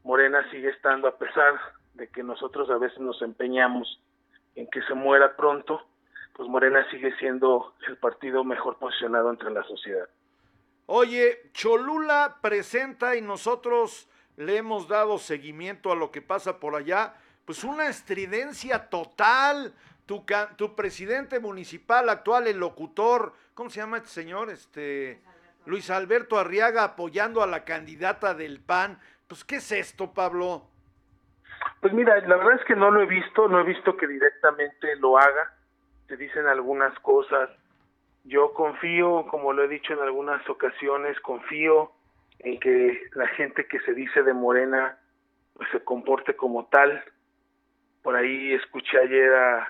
[0.04, 1.60] Morena sigue estando, a pesar
[1.94, 4.00] de que nosotros a veces nos empeñamos
[4.54, 5.84] en que se muera pronto,
[6.34, 10.08] pues Morena sigue siendo el partido mejor posicionado entre la sociedad.
[10.86, 17.14] Oye, Cholula presenta y nosotros le hemos dado seguimiento a lo que pasa por allá,
[17.44, 19.74] pues una estridencia total.
[20.06, 20.22] Tu,
[20.56, 24.50] tu presidente municipal actual, el locutor, ¿cómo se llama este señor?
[24.50, 25.22] Este
[25.66, 28.98] Luis Alberto Arriaga apoyando a la candidata del PAN.
[29.26, 30.68] Pues, ¿qué es esto, Pablo?
[31.80, 34.96] Pues mira, la verdad es que no lo he visto, no he visto que directamente
[34.96, 35.56] lo haga.
[36.08, 37.48] Se dicen algunas cosas.
[38.24, 41.92] Yo confío, como lo he dicho en algunas ocasiones, confío
[42.38, 44.98] en que la gente que se dice de Morena
[45.54, 47.04] pues se comporte como tal.
[48.02, 49.68] Por ahí escuché ayer a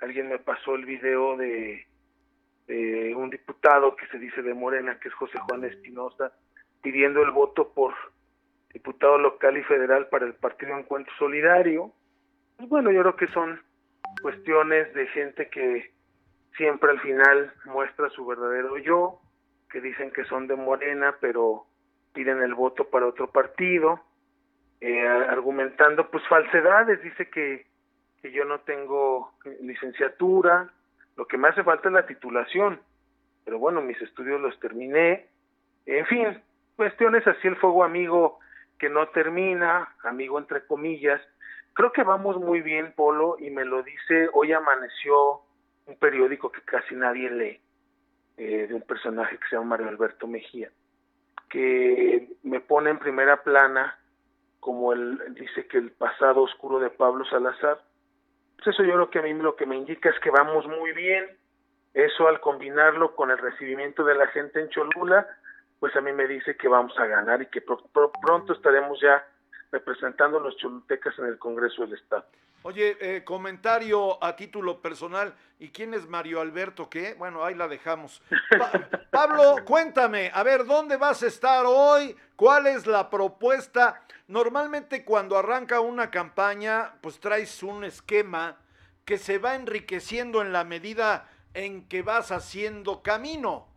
[0.00, 1.86] alguien me pasó el video de,
[2.66, 6.32] de un diputado que se dice de Morena, que es José Juan Espinosa,
[6.82, 7.94] pidiendo el voto por
[8.72, 11.92] diputado local y federal para el Partido Encuentro Solidario.
[12.56, 13.62] Pues bueno, yo creo que son
[14.20, 15.93] cuestiones de gente que
[16.56, 19.20] siempre al final muestra su verdadero yo,
[19.70, 21.66] que dicen que son de Morena, pero
[22.12, 24.00] piden el voto para otro partido,
[24.80, 27.66] eh, argumentando pues falsedades, dice que,
[28.22, 30.70] que yo no tengo licenciatura,
[31.16, 32.80] lo que me hace falta es la titulación,
[33.44, 35.26] pero bueno, mis estudios los terminé,
[35.86, 36.42] en fin,
[36.76, 38.38] cuestiones así el fuego amigo
[38.78, 41.20] que no termina, amigo entre comillas,
[41.72, 45.40] creo que vamos muy bien, Polo, y me lo dice, hoy amaneció
[45.86, 47.60] un periódico que casi nadie lee,
[48.36, 50.70] eh, de un personaje que se llama Mario Alberto Mejía
[51.54, 53.96] que me pone en primera plana
[54.58, 57.80] como él dice que el pasado oscuro de Pablo Salazar.
[58.56, 60.90] Pues eso yo creo que a mí lo que me indica es que vamos muy
[60.92, 61.26] bien.
[61.92, 65.28] Eso al combinarlo con el recibimiento de la gente en Cholula,
[65.78, 69.24] pues a mí me dice que vamos a ganar y que pronto estaremos ya
[69.70, 72.24] representando a los cholultecas en el Congreso del Estado.
[72.66, 75.34] Oye, eh, comentario a título personal.
[75.58, 76.88] ¿Y quién es Mario Alberto?
[76.88, 77.12] ¿Qué?
[77.12, 78.22] Bueno, ahí la dejamos.
[79.10, 82.16] Pablo, cuéntame, a ver, ¿dónde vas a estar hoy?
[82.36, 84.02] ¿Cuál es la propuesta?
[84.28, 88.56] Normalmente cuando arranca una campaña, pues traes un esquema
[89.04, 93.68] que se va enriqueciendo en la medida en que vas haciendo camino.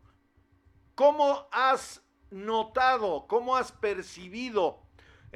[0.95, 4.86] ¿Cómo has notado, cómo has percibido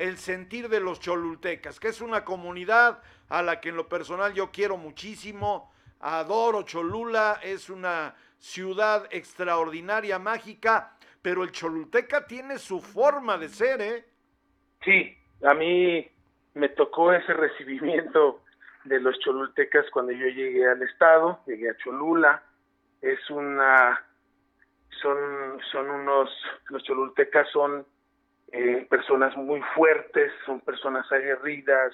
[0.02, 4.34] el sentir de los cholultecas, que es una comunidad a la que en lo personal
[4.34, 12.82] yo quiero muchísimo, adoro Cholula, es una ciudad extraordinaria, mágica, pero el cholulteca tiene su
[12.82, 14.06] forma de ser, ¿eh?
[14.84, 16.10] Sí, a mí
[16.56, 18.42] me tocó ese recibimiento
[18.86, 22.44] de los cholultecas cuando yo llegué al estado, llegué a Cholula,
[23.04, 24.04] es una,
[25.00, 26.32] son, son unos,
[26.70, 27.86] los cholultecas son
[28.52, 31.94] eh, personas muy fuertes, son personas aguerridas,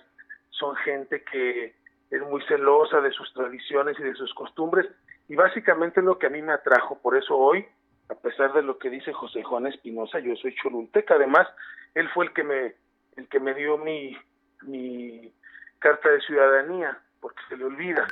[0.49, 1.75] son gente que
[2.09, 4.87] es muy celosa de sus tradiciones y de sus costumbres
[5.27, 7.65] y básicamente es lo que a mí me atrajo, por eso hoy,
[8.09, 11.47] a pesar de lo que dice José Juan Espinosa, yo soy cholulteca, además
[11.93, 12.75] él fue el que me
[13.17, 14.17] el que me dio mi
[14.63, 15.33] mi
[15.79, 18.07] carta de ciudadanía, porque se le olvida.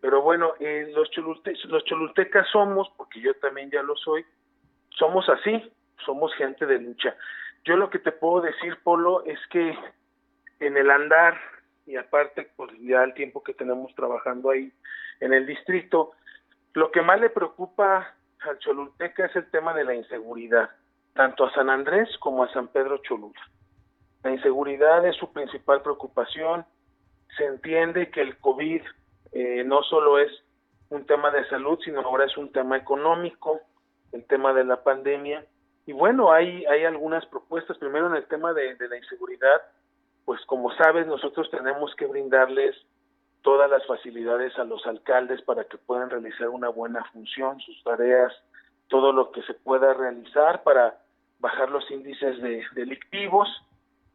[0.00, 4.24] Pero bueno, eh, los, los cholultecas somos, porque yo también ya lo soy,
[4.90, 5.72] somos así,
[6.04, 7.16] somos gente de lucha.
[7.68, 9.76] Yo lo que te puedo decir, Polo, es que
[10.58, 11.38] en el andar,
[11.84, 14.72] y aparte, pues ya el tiempo que tenemos trabajando ahí
[15.20, 16.12] en el distrito,
[16.72, 20.70] lo que más le preocupa al Cholulteca es el tema de la inseguridad,
[21.12, 23.38] tanto a San Andrés como a San Pedro Cholula.
[24.22, 26.64] La inseguridad es su principal preocupación.
[27.36, 28.80] Se entiende que el COVID
[29.32, 30.32] eh, no solo es
[30.88, 33.60] un tema de salud, sino ahora es un tema económico,
[34.12, 35.44] el tema de la pandemia.
[35.88, 37.78] Y bueno, hay, hay algunas propuestas.
[37.78, 39.62] Primero en el tema de, de la inseguridad,
[40.26, 42.76] pues como sabes, nosotros tenemos que brindarles
[43.40, 48.34] todas las facilidades a los alcaldes para que puedan realizar una buena función, sus tareas,
[48.88, 50.98] todo lo que se pueda realizar para
[51.38, 53.48] bajar los índices de delictivos.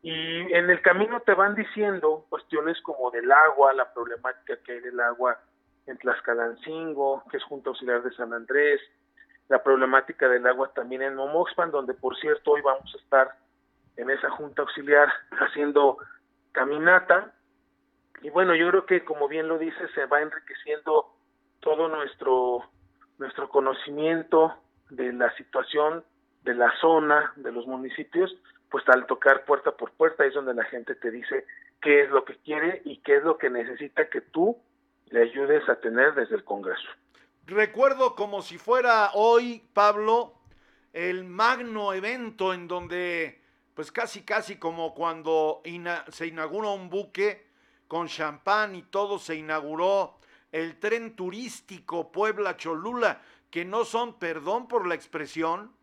[0.04, 4.80] Y en el camino te van diciendo cuestiones como del agua, la problemática que hay
[4.80, 5.40] del agua
[5.88, 8.80] en Tlaxcalancingo, que es Junta Auxiliar de San Andrés,
[9.50, 13.36] la problemática del agua también en Momoxpan, donde por cierto hoy vamos a estar
[13.98, 15.98] en esa junta auxiliar haciendo
[16.52, 17.34] caminata.
[18.22, 21.14] Y bueno, yo creo que como bien lo dice, se va enriqueciendo
[21.60, 22.64] todo nuestro,
[23.18, 24.56] nuestro conocimiento
[24.90, 26.04] de la situación
[26.44, 28.36] de la zona, de los municipios,
[28.70, 31.46] pues al tocar puerta por puerta es donde la gente te dice
[31.82, 34.58] qué es lo que quiere y qué es lo que necesita que tú
[35.08, 36.90] le ayudes a tener desde el Congreso.
[37.46, 40.34] Recuerdo como si fuera hoy, Pablo,
[40.94, 43.42] el magno evento en donde,
[43.74, 45.62] pues casi, casi como cuando
[46.10, 47.46] se inauguró un buque
[47.90, 50.20] con champán y todo, se inauguró
[50.54, 53.22] el tren turístico Puebla-Cholula,
[53.52, 55.74] que no son, perdón por la expresión,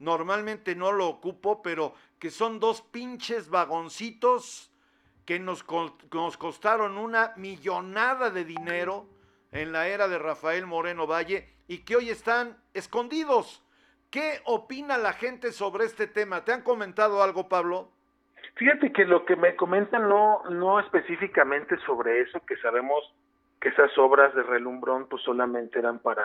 [0.00, 4.70] normalmente no lo ocupo, pero que son dos pinches vagoncitos
[5.24, 5.64] que nos,
[6.12, 9.06] nos costaron una millonada de dinero
[9.52, 13.64] en la era de Rafael Moreno Valle y que hoy están escondidos.
[14.10, 16.44] ¿Qué opina la gente sobre este tema?
[16.44, 17.90] ¿Te han comentado algo, Pablo?
[18.56, 23.14] Fíjate que lo que me comentan no, no específicamente sobre eso, que sabemos
[23.60, 26.24] que esas obras de relumbrón pues solamente eran para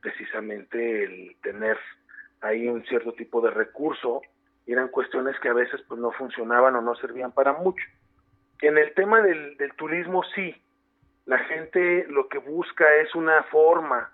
[0.00, 1.78] precisamente el tener
[2.40, 4.22] ahí un cierto tipo de recurso,
[4.66, 7.84] eran cuestiones que a veces pues no funcionaban o no servían para mucho.
[8.62, 10.54] En el tema del, del turismo sí,
[11.26, 14.10] la gente lo que busca es una forma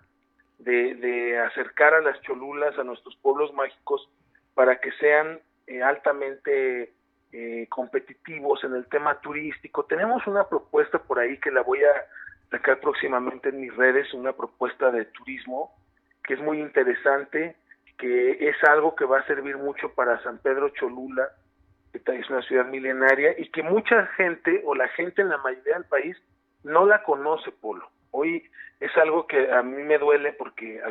[0.59, 4.09] de, acercar a las cholulas, a nuestros pueblos mágicos,
[4.55, 6.93] para que sean eh, altamente
[7.33, 9.85] eh, competitivos en el tema turístico.
[9.85, 12.07] Tenemos una propuesta por ahí que la voy a
[12.51, 15.73] sacar próximamente en mis redes, una propuesta de turismo
[16.27, 17.57] que es muy interesante,
[17.99, 21.29] que es algo que va a servir mucho para San Pedro Cholula,
[21.93, 25.75] que es una ciudad milenaria, y que mucha gente, o la gente en la mayoría
[25.75, 26.17] del país,
[26.67, 27.89] no la conoce Polo.
[28.11, 28.43] Hoy
[28.81, 30.83] es algo que a mí me duele porque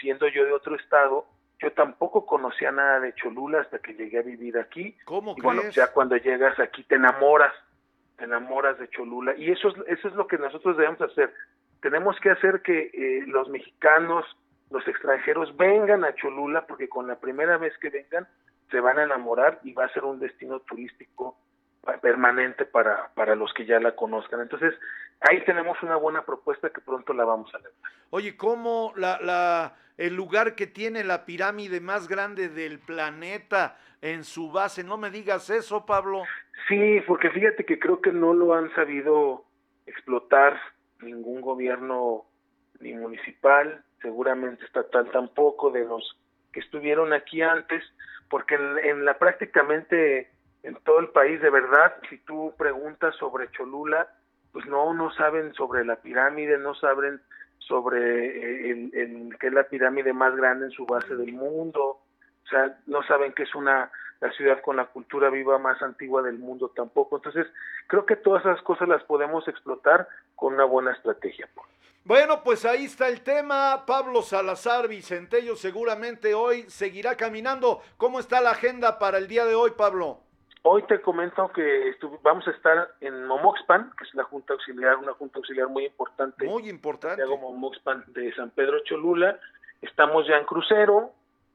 [0.00, 1.26] siendo yo de otro estado,
[1.58, 4.96] yo tampoco conocía nada de Cholula hasta que llegué a vivir aquí.
[5.04, 7.52] ¿Cómo y bueno, ya cuando llegas aquí te enamoras,
[8.16, 11.32] te enamoras de Cholula y eso es, eso es lo que nosotros debemos hacer.
[11.80, 14.24] Tenemos que hacer que eh, los mexicanos,
[14.70, 18.26] los extranjeros vengan a Cholula porque con la primera vez que vengan
[18.70, 21.36] se van a enamorar y va a ser un destino turístico
[22.00, 24.40] permanente para, para los que ya la conozcan.
[24.40, 24.74] Entonces,
[25.20, 27.72] ahí tenemos una buena propuesta que pronto la vamos a leer.
[28.10, 34.24] Oye, ¿cómo la, la, el lugar que tiene la pirámide más grande del planeta en
[34.24, 34.84] su base?
[34.84, 36.24] No me digas eso, Pablo.
[36.68, 39.44] Sí, porque fíjate que creo que no lo han sabido
[39.86, 40.60] explotar
[41.00, 42.24] ningún gobierno
[42.80, 46.18] ni municipal, seguramente estatal tampoco, de los
[46.52, 47.82] que estuvieron aquí antes,
[48.28, 50.30] porque en, en la prácticamente
[50.66, 54.08] en todo el país, de verdad, si tú preguntas sobre Cholula,
[54.52, 57.20] pues no, no saben sobre la pirámide, no saben
[57.58, 62.48] sobre eh, el, que es la pirámide más grande en su base del mundo, o
[62.50, 66.38] sea, no saben que es una la ciudad con la cultura viva más antigua del
[66.38, 67.16] mundo tampoco.
[67.16, 67.46] Entonces,
[67.86, 71.46] creo que todas esas cosas las podemos explotar con una buena estrategia.
[72.02, 73.84] Bueno, pues ahí está el tema.
[73.86, 77.82] Pablo Salazar Vicentello seguramente hoy seguirá caminando.
[77.98, 80.25] ¿Cómo está la agenda para el día de hoy, Pablo?
[80.68, 85.12] Hoy te comento que vamos a estar en Momoxpan, que es la Junta Auxiliar, una
[85.12, 86.44] Junta Auxiliar muy importante.
[86.44, 87.24] Muy importante.
[87.24, 89.38] Momoxpan de San Pedro Cholula.
[89.80, 91.12] Estamos ya en crucero,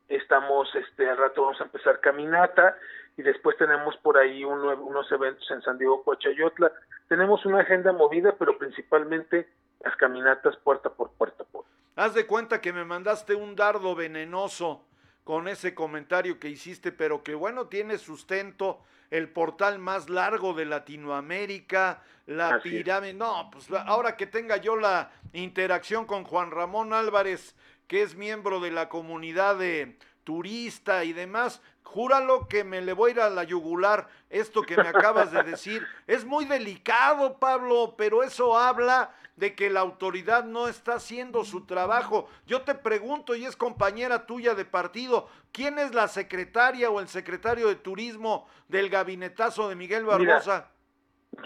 [0.08, 2.78] estamos, este, al rato vamos a empezar caminata
[3.18, 6.72] y después tenemos por ahí unos eventos en San Diego, Coachayotla.
[7.10, 9.50] Tenemos una agenda movida, pero principalmente
[9.84, 11.44] las caminatas puerta por puerta.
[11.52, 11.66] Por.
[11.98, 14.86] Haz de cuenta que me mandaste un dardo venenoso
[15.26, 18.80] con ese comentario que hiciste, pero que bueno, tiene sustento,
[19.12, 23.14] el portal más largo de Latinoamérica, la pirámide.
[23.14, 27.56] No, pues ahora que tenga yo la interacción con Juan Ramón Álvarez,
[27.88, 33.12] que es miembro de la comunidad de turista y demás, júralo que me le voy
[33.12, 35.86] a ir a la yugular esto que me acabas de decir.
[36.08, 41.66] Es muy delicado, Pablo, pero eso habla de que la autoridad no está haciendo su
[41.66, 42.30] trabajo.
[42.46, 47.08] Yo te pregunto, y es compañera tuya de partido, ¿quién es la secretaria o el
[47.08, 50.70] secretario de turismo del gabinetazo de Miguel Barbosa?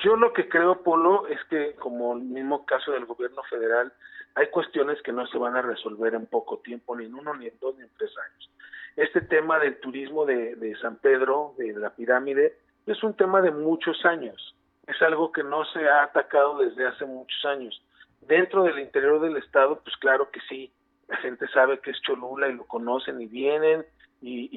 [0.03, 3.93] yo lo que creo, Polo, es que como el mismo caso del gobierno federal,
[4.33, 7.47] hay cuestiones que no se van a resolver en poco tiempo, ni en uno, ni
[7.47, 8.51] en dos, ni en tres años.
[8.95, 13.51] Este tema del turismo de, de San Pedro, de la pirámide, es un tema de
[13.51, 14.55] muchos años.
[14.87, 17.81] Es algo que no se ha atacado desde hace muchos años.
[18.21, 20.71] Dentro del interior del estado, pues claro que sí,
[21.07, 23.85] la gente sabe que es Cholula y lo conocen y vienen
[24.21, 24.49] y,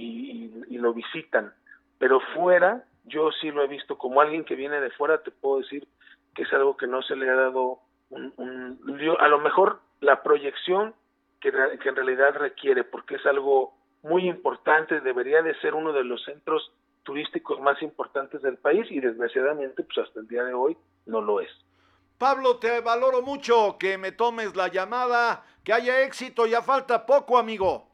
[0.68, 1.52] y, lo visitan.
[1.98, 5.58] Pero fuera, yo sí lo he visto como alguien que viene de fuera, te puedo
[5.58, 5.86] decir
[6.34, 7.80] que es algo que no se le ha dado
[8.10, 10.94] un, un a lo mejor la proyección
[11.40, 16.22] que en realidad requiere, porque es algo muy importante, debería de ser uno de los
[16.24, 16.72] centros
[17.02, 20.76] turísticos más importantes del país y desgraciadamente pues hasta el día de hoy
[21.06, 21.50] no lo es.
[22.18, 27.38] Pablo, te valoro mucho que me tomes la llamada, que haya éxito, ya falta poco,
[27.38, 27.88] amigo.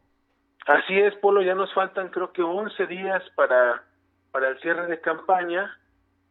[0.66, 3.84] Así es, Polo, ya nos faltan creo que 11 días para,
[4.32, 5.78] para el cierre de campaña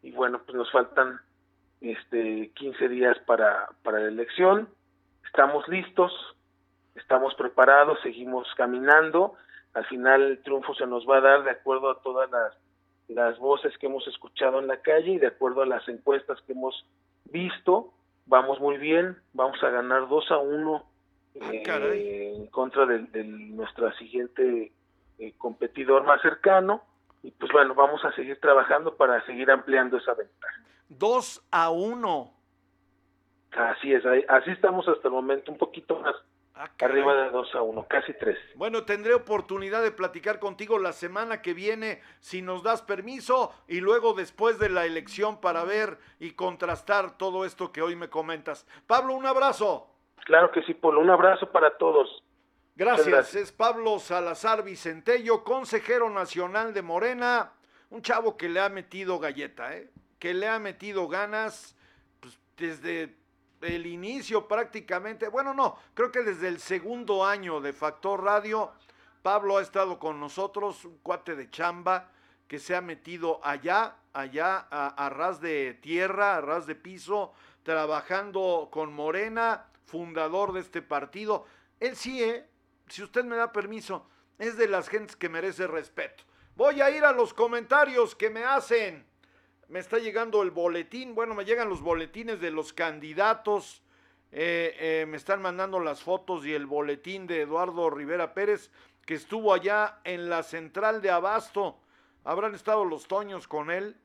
[0.01, 1.19] y bueno, pues nos faltan
[1.81, 4.67] este 15 días para, para la elección.
[5.25, 6.11] Estamos listos,
[6.95, 9.35] estamos preparados, seguimos caminando
[9.73, 12.53] al final el triunfo se nos va a dar de acuerdo a todas las,
[13.07, 16.53] las voces que hemos escuchado en la calle y de acuerdo a las encuestas que
[16.53, 16.85] hemos
[17.25, 17.93] visto.
[18.25, 20.93] Vamos muy bien, vamos a ganar 2 a 1
[21.41, 24.71] Ah, eh, en contra de, de nuestra siguiente
[25.17, 26.83] eh, competidor más cercano.
[27.23, 30.61] Y pues bueno, vamos a seguir trabajando para seguir ampliando esa ventaja.
[30.89, 32.33] 2 a 1.
[33.51, 36.15] Así es, así estamos hasta el momento, un poquito más
[36.55, 38.37] arriba de 2 a 1, casi 3.
[38.55, 43.79] Bueno, tendré oportunidad de platicar contigo la semana que viene, si nos das permiso, y
[43.81, 48.67] luego después de la elección para ver y contrastar todo esto que hoy me comentas.
[48.87, 49.87] Pablo, un abrazo.
[50.25, 52.23] Claro que sí, Polo, un abrazo para todos.
[52.75, 53.35] Gracias.
[53.35, 57.51] Es Pablo Salazar Vicentello, consejero nacional de Morena,
[57.89, 59.89] un chavo que le ha metido galleta, ¿eh?
[60.17, 61.77] que le ha metido ganas
[62.19, 63.15] pues, desde
[63.63, 65.27] el inicio prácticamente.
[65.27, 68.71] Bueno, no, creo que desde el segundo año de Factor Radio,
[69.21, 72.09] Pablo ha estado con nosotros, un cuate de chamba
[72.47, 77.33] que se ha metido allá, allá a, a ras de tierra, a ras de piso,
[77.63, 81.45] trabajando con Morena, fundador de este partido.
[81.79, 82.47] Él sí, ¿eh?
[82.87, 84.05] si usted me da permiso,
[84.37, 86.23] es de las gentes que merece respeto.
[86.55, 89.05] Voy a ir a los comentarios que me hacen.
[89.73, 93.81] Me está llegando el boletín, bueno, me llegan los boletines de los candidatos.
[94.31, 98.69] eh, eh, me están mandando las fotos y el boletín de Eduardo Rivera Pérez,
[99.03, 101.79] que estuvo allá en la central de Abasto.
[102.23, 103.97] ¿Habrán estado los Toños con él?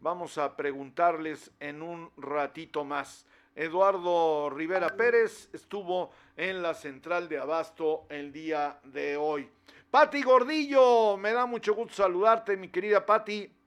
[0.00, 3.24] Vamos a preguntarles en un ratito más.
[3.54, 9.48] Eduardo Rivera Pérez estuvo en la central de Abasto el día de hoy.
[9.92, 13.61] Pati Gordillo, me da mucho gusto saludarte, mi querida Pati.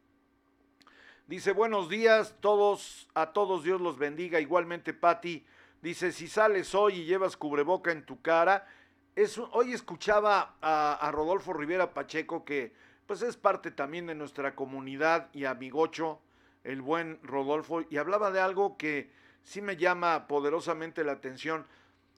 [1.28, 4.40] Dice, buenos días, todos, a todos Dios los bendiga.
[4.40, 5.44] Igualmente, Patti.
[5.82, 8.68] Dice, si sales hoy y llevas cubreboca en tu cara.
[9.16, 12.74] Es, hoy escuchaba a, a Rodolfo Rivera Pacheco, que
[13.08, 16.22] pues es parte también de nuestra comunidad y amigocho,
[16.64, 19.10] el buen Rodolfo, y hablaba de algo que
[19.42, 21.66] sí me llama poderosamente la atención.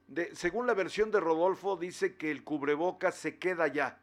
[0.08, 4.00] De, según la versión de Rodolfo, dice que el cubreboca se queda ya,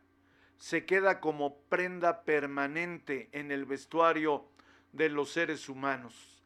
[0.56, 4.46] se queda como prenda permanente en el vestuario
[4.94, 6.42] de los seres humanos.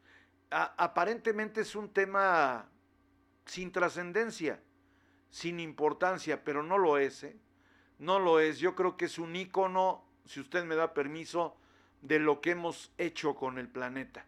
[0.50, 2.66] Aparentemente es un tema
[3.44, 4.60] sin trascendencia,
[5.30, 7.36] sin importancia, pero no lo es, ¿eh?
[7.98, 8.58] No lo es.
[8.58, 11.56] Yo creo que es un ícono, si usted me da permiso,
[12.00, 14.24] de lo que hemos hecho con el planeta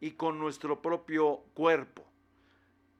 [0.00, 2.04] y con nuestro propio cuerpo.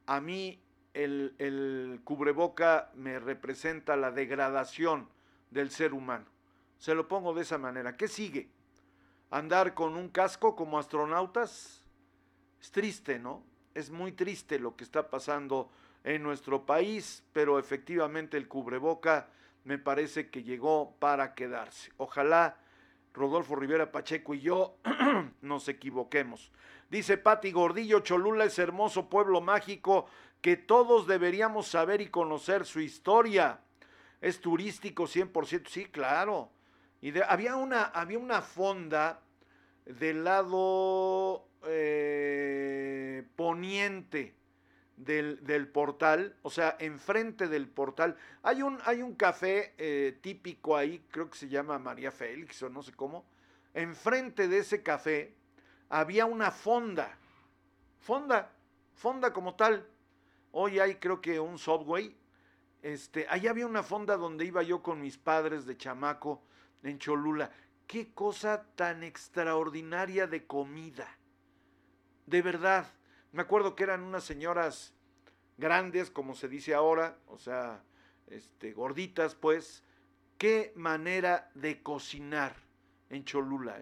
[0.07, 0.63] A mí
[0.95, 5.09] el, el, cubreboca me representa la degradación
[5.51, 6.27] del ser humano.
[6.79, 7.97] Se lo pongo de esa manera.
[7.97, 8.51] ¿Qué sigue?
[9.33, 11.81] ¿Andar con un casco como astronautas?
[12.61, 13.43] Es triste, ¿no?
[13.73, 15.71] Es muy triste lo que está pasando
[16.05, 19.31] en nuestro país, pero efectivamente el cubreboca
[19.65, 21.93] me parece que llegó para quedarse.
[21.97, 22.59] Ojalá
[23.15, 24.77] Rodolfo Rivera Pacheco y yo
[25.41, 26.53] nos equivoquemos.
[26.91, 30.05] Dice Pati Gordillo, Cholula es hermoso pueblo mágico
[30.43, 33.61] que todos deberíamos saber y conocer su historia.
[34.21, 36.51] Es turístico 100%, sí, claro.
[37.03, 39.22] Y había, una, había una fonda
[39.87, 44.35] del lado eh, poniente
[44.97, 48.17] del, del, portal, o sea, enfrente del portal.
[48.43, 52.69] Hay un, hay un café eh, típico ahí, creo que se llama María Félix o
[52.69, 53.25] no sé cómo.
[53.75, 55.35] Enfrente de ese café
[55.89, 57.17] había una fonda,
[58.01, 58.53] fonda,
[58.95, 59.87] fonda como tal.
[60.53, 62.17] Hoy hay creo que un subway.
[62.83, 66.43] Este, ahí había una fonda donde iba yo con mis padres de chamaco
[66.83, 67.51] en Cholula.
[67.93, 71.07] Qué cosa tan extraordinaria de comida.
[72.25, 72.87] De verdad
[73.33, 74.95] me acuerdo que eran unas señoras
[75.59, 77.83] grandes, como se dice ahora, o sea,
[78.29, 79.85] este, gorditas, pues.
[80.39, 82.57] Qué manera de cocinar
[83.11, 83.79] en Cholula.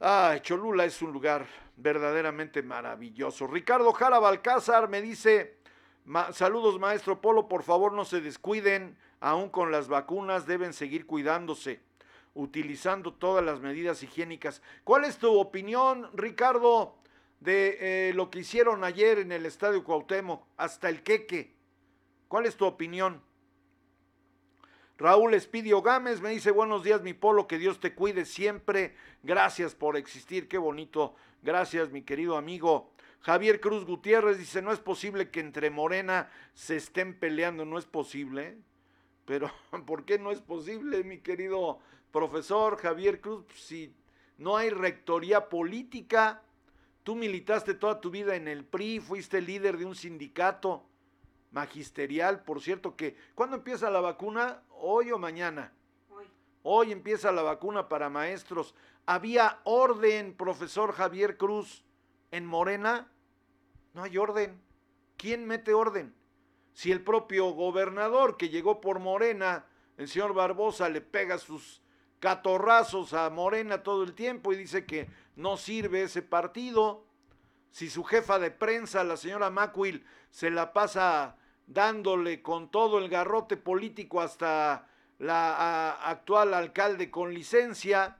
[0.00, 1.46] Ah, Cholula es un lugar
[1.76, 3.46] verdaderamente maravilloso.
[3.48, 5.58] Ricardo Jara Balcázar me dice,
[6.32, 11.82] saludos maestro Polo, por favor no se descuiden, aún con las vacunas deben seguir cuidándose,
[12.34, 14.62] utilizando todas las medidas higiénicas.
[14.84, 16.96] ¿Cuál es tu opinión, Ricardo?
[17.42, 21.54] de eh, lo que hicieron ayer en el Estadio Cuauhtémoc, hasta el queque.
[22.28, 23.20] ¿Cuál es tu opinión?
[24.96, 28.94] Raúl Espidio Gámez me dice, buenos días mi polo, que Dios te cuide siempre.
[29.24, 31.16] Gracias por existir, qué bonito.
[31.42, 32.92] Gracias mi querido amigo.
[33.20, 37.86] Javier Cruz Gutiérrez dice, no es posible que entre Morena se estén peleando, no es
[37.86, 38.56] posible.
[39.24, 39.50] Pero,
[39.86, 41.80] ¿por qué no es posible, mi querido
[42.12, 43.44] profesor Javier Cruz?
[43.56, 43.92] Si
[44.38, 46.42] no hay rectoría política,
[47.02, 50.84] Tú militaste toda tu vida en el PRI, fuiste líder de un sindicato
[51.50, 54.62] magisterial, por cierto, que ¿cuándo empieza la vacuna?
[54.70, 55.72] ¿Hoy o mañana?
[56.08, 56.26] Hoy.
[56.62, 58.74] Hoy empieza la vacuna para maestros.
[59.04, 61.84] ¿Había orden, profesor Javier Cruz,
[62.30, 63.10] en Morena?
[63.94, 64.60] No hay orden.
[65.16, 66.14] ¿Quién mete orden?
[66.72, 71.81] Si el propio gobernador que llegó por Morena, el señor Barbosa, le pega sus
[72.22, 77.04] catorrazos a Morena todo el tiempo y dice que no sirve ese partido.
[77.72, 83.08] Si su jefa de prensa, la señora Macuil, se la pasa dándole con todo el
[83.08, 84.86] garrote político hasta
[85.18, 88.18] la actual alcalde con licencia,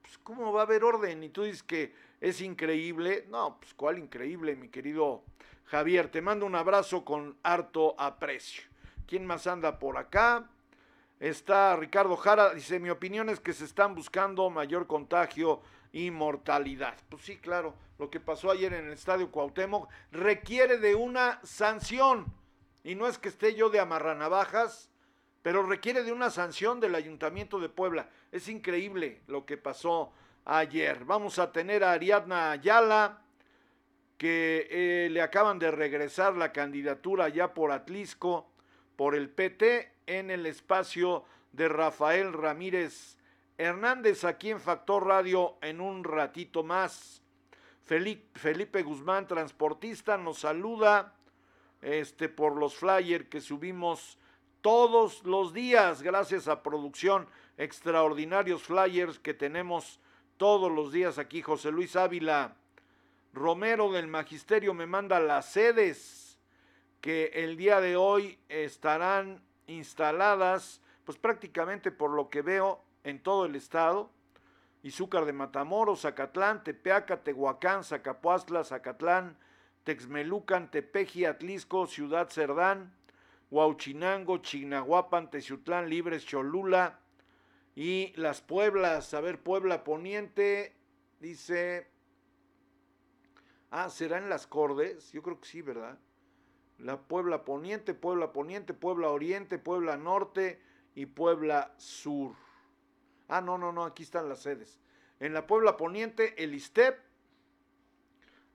[0.00, 1.22] pues ¿cómo va a haber orden?
[1.22, 3.26] Y tú dices que es increíble.
[3.28, 5.24] No, pues cuál increíble, mi querido
[5.66, 6.10] Javier.
[6.10, 8.62] Te mando un abrazo con harto aprecio.
[9.06, 10.48] ¿Quién más anda por acá?
[11.20, 15.60] Está Ricardo Jara, dice, mi opinión es que se están buscando mayor contagio
[15.92, 16.94] y mortalidad.
[17.10, 22.24] Pues sí, claro, lo que pasó ayer en el Estadio Cuauhtémoc requiere de una sanción.
[22.84, 24.90] Y no es que esté yo de amarranavajas,
[25.42, 28.08] pero requiere de una sanción del Ayuntamiento de Puebla.
[28.32, 30.14] Es increíble lo que pasó
[30.46, 31.04] ayer.
[31.04, 33.20] Vamos a tener a Ariadna Ayala,
[34.16, 38.50] que eh, le acaban de regresar la candidatura ya por Atlisco,
[38.96, 43.16] por el PT en el espacio de Rafael Ramírez
[43.58, 47.22] Hernández aquí en Factor Radio en un ratito más.
[47.82, 51.14] Felipe, Guzmán, transportista, nos saluda
[51.80, 54.18] este, por los flyers que subimos
[54.60, 60.00] todos los días, gracias a producción, extraordinarios flyers que tenemos
[60.36, 61.40] todos los días aquí.
[61.40, 62.56] José Luis Ávila
[63.32, 66.38] Romero del Magisterio me manda las sedes
[67.00, 73.46] que el día de hoy estarán instaladas, pues prácticamente por lo que veo en todo
[73.46, 74.10] el estado.
[74.82, 79.36] Izúcar de Matamoros, Zacatlán, Tepeaca, Tehuacán, Zacapuastla, Zacatlán,
[79.84, 82.94] Texmelucan, Tepeji, Atlisco, Ciudad Cerdán,
[83.50, 87.00] Huauchinango, Chignahuapan, Teciutlán, Libres, Cholula
[87.74, 89.12] y las Pueblas.
[89.14, 90.76] A ver, Puebla Poniente,
[91.18, 91.88] dice...
[93.70, 95.12] Ah, ¿será en las Cordes?
[95.12, 95.98] Yo creo que sí, ¿verdad?
[96.82, 100.62] La Puebla Poniente, Puebla Poniente, Puebla Oriente, Puebla Norte
[100.94, 102.34] y Puebla Sur.
[103.28, 104.80] Ah, no, no, no, aquí están las sedes.
[105.20, 106.98] En la Puebla Poniente, el ISTEP,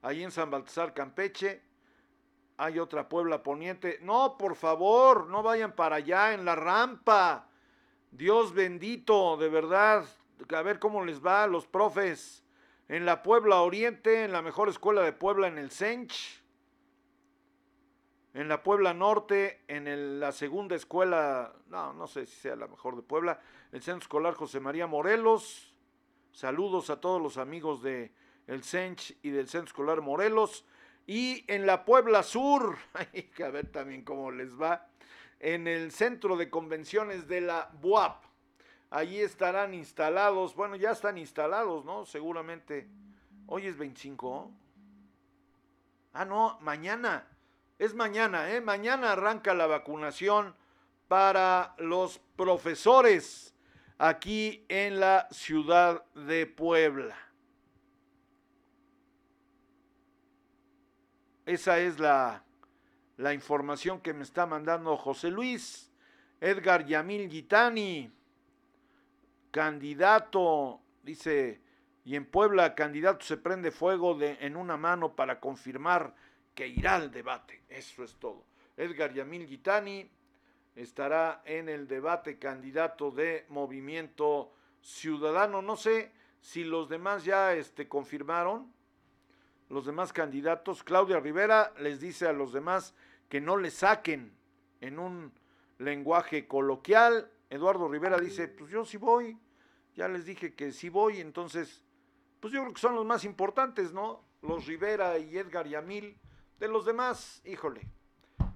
[0.01, 1.61] ahí en San Baltasar, Campeche.
[2.57, 3.99] Hay otra Puebla Poniente.
[4.01, 7.47] No, por favor, no vayan para allá, en la rampa.
[8.11, 10.05] Dios bendito, de verdad.
[10.49, 12.43] A ver cómo les va a los profes.
[12.87, 16.44] En la Puebla Oriente, en la mejor escuela de Puebla, en el Sench.
[18.35, 22.97] En la Puebla Norte, en la segunda escuela, no, no sé si sea la mejor
[22.97, 23.39] de Puebla,
[23.71, 25.73] el Centro Escolar José María Morelos.
[26.33, 28.11] Saludos a todos los amigos de
[28.47, 30.65] el Sench y del Centro Escolar Morelos.
[31.07, 34.89] Y en la Puebla Sur, hay que ver también cómo les va,
[35.39, 38.21] en el Centro de Convenciones de la BUAP.
[38.89, 42.05] Allí estarán instalados, bueno, ya están instalados, ¿no?
[42.05, 42.89] Seguramente.
[43.45, 44.51] Hoy es 25.
[46.11, 47.29] Ah, no, mañana.
[47.77, 48.61] Es mañana, ¿eh?
[48.61, 50.55] Mañana arranca la vacunación
[51.09, 53.53] para los profesores
[53.97, 57.17] aquí en la ciudad de Puebla.
[61.45, 62.43] Esa es la,
[63.17, 65.91] la información que me está mandando José Luis.
[66.39, 68.11] Edgar Yamil Gitani,
[69.51, 71.61] candidato, dice,
[72.03, 76.13] y en Puebla, candidato se prende fuego de, en una mano para confirmar
[76.55, 77.61] que irá al debate.
[77.69, 78.45] Eso es todo.
[78.77, 80.09] Edgar Yamil Gitani
[80.75, 84.51] estará en el debate candidato de Movimiento
[84.81, 85.61] Ciudadano.
[85.61, 88.73] No sé si los demás ya este, confirmaron
[89.69, 90.83] los demás candidatos.
[90.83, 92.93] Claudia Rivera les dice a los demás
[93.29, 94.33] que no le saquen
[94.81, 95.33] en un
[95.79, 97.31] lenguaje coloquial.
[97.49, 99.37] Eduardo Rivera dice, pues yo sí voy.
[99.95, 101.81] Ya les dije que sí voy, entonces,
[102.41, 104.25] pues yo creo que son los más importantes, ¿no?
[104.41, 106.17] Los Rivera y Edgar Yamil.
[106.59, 107.81] De los demás, híjole,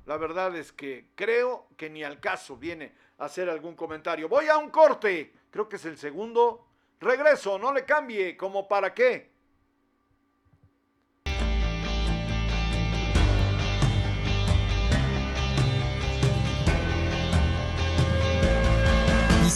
[0.06, 4.30] la verdad es que creo que ni al caso viene a hacer algún comentario.
[4.30, 6.66] Voy a un corte, creo que es el segundo.
[7.00, 9.32] Regreso, no le cambie, como para qué.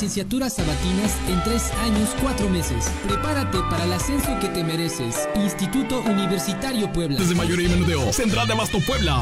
[0.03, 2.91] Licenciaturas sabatinas en tres años, cuatro meses.
[3.07, 5.29] Prepárate para el ascenso que te mereces.
[5.33, 7.17] Instituto Universitario Puebla.
[7.17, 8.11] Desde mayoría y menudeo.
[8.11, 9.21] Central de Abasto Puebla.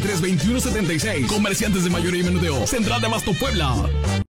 [0.00, 1.26] 21 76.
[1.26, 2.66] Comerciantes de mayoría y menudeo.
[2.66, 3.74] Central de Abasto Puebla.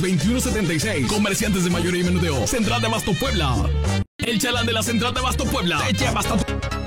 [0.00, 1.06] 21 76.
[1.06, 2.46] Comerciantes de mayoría y menudeo.
[2.46, 3.54] Central de Abasto Puebla.
[4.18, 6.81] El chalán de la Central de Abasto Puebla te lleva hasta.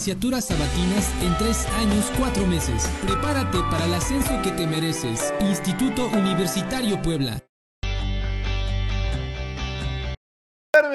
[0.00, 2.90] Licenciaturas sabatinas en tres años, cuatro meses.
[3.06, 5.34] Prepárate para el ascenso que te mereces.
[5.42, 7.38] Instituto Universitario Puebla.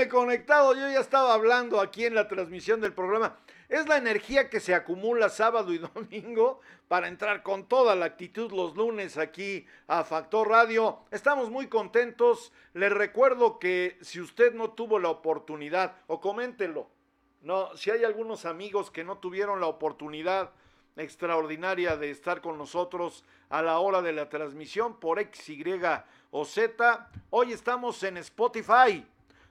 [0.08, 0.74] conectado.
[0.74, 3.38] Yo ya estaba hablando aquí en la transmisión del programa.
[3.70, 8.52] Es la energía que se acumula sábado y domingo para entrar con toda la actitud
[8.52, 11.00] los lunes aquí a Factor Radio.
[11.12, 12.52] Estamos muy contentos.
[12.74, 16.90] Les recuerdo que si usted no tuvo la oportunidad, o coméntenlo,
[17.46, 20.50] no, si hay algunos amigos que no tuvieron la oportunidad
[20.98, 25.64] extraordinaria de estar con nosotros a la hora de la transmisión por X, Y
[26.32, 29.06] o Z, hoy estamos en Spotify.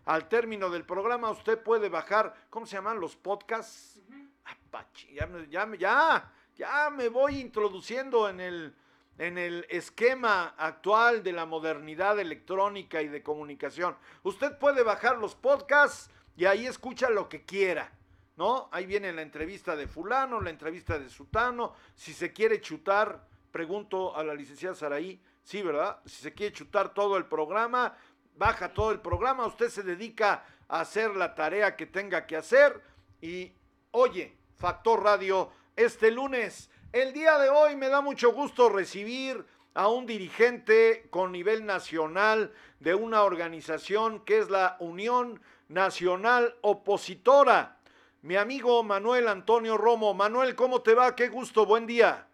[0.06, 4.00] Al término del programa usted puede bajar, ¿cómo se llaman los podcasts?
[4.44, 8.74] Apache, ya, ya, ya, ya me voy introduciendo en el,
[9.18, 13.96] en el esquema actual de la modernidad electrónica y de comunicación.
[14.24, 17.92] Usted puede bajar los podcasts y ahí escucha lo que quiera.
[18.36, 18.68] ¿No?
[18.72, 21.72] Ahí viene la entrevista de fulano, la entrevista de sutano.
[21.94, 26.00] Si se quiere chutar, pregunto a la licenciada Saraí, sí, ¿verdad?
[26.04, 27.96] Si se quiere chutar todo el programa,
[28.34, 32.82] baja todo el programa, usted se dedica a hacer la tarea que tenga que hacer
[33.20, 33.52] y
[33.92, 39.88] oye, Factor Radio, este lunes, el día de hoy me da mucho gusto recibir a
[39.88, 47.78] un dirigente con nivel nacional de una organización que es la Unión Nacional Opositora,
[48.22, 50.14] mi amigo Manuel Antonio Romo.
[50.14, 51.14] Manuel, ¿cómo te va?
[51.14, 52.26] Qué gusto, buen día.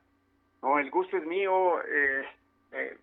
[0.62, 1.81] No, el gusto es mío.
[1.83, 2.24] Eh,
[2.72, 2.97] eh,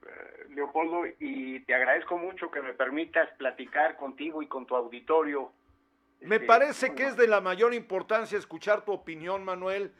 [0.49, 5.51] Leopoldo, y te agradezco mucho que me permitas platicar contigo y con tu auditorio.
[6.21, 9.93] Me este, parece que es de la mayor importancia escuchar tu opinión, Manuel,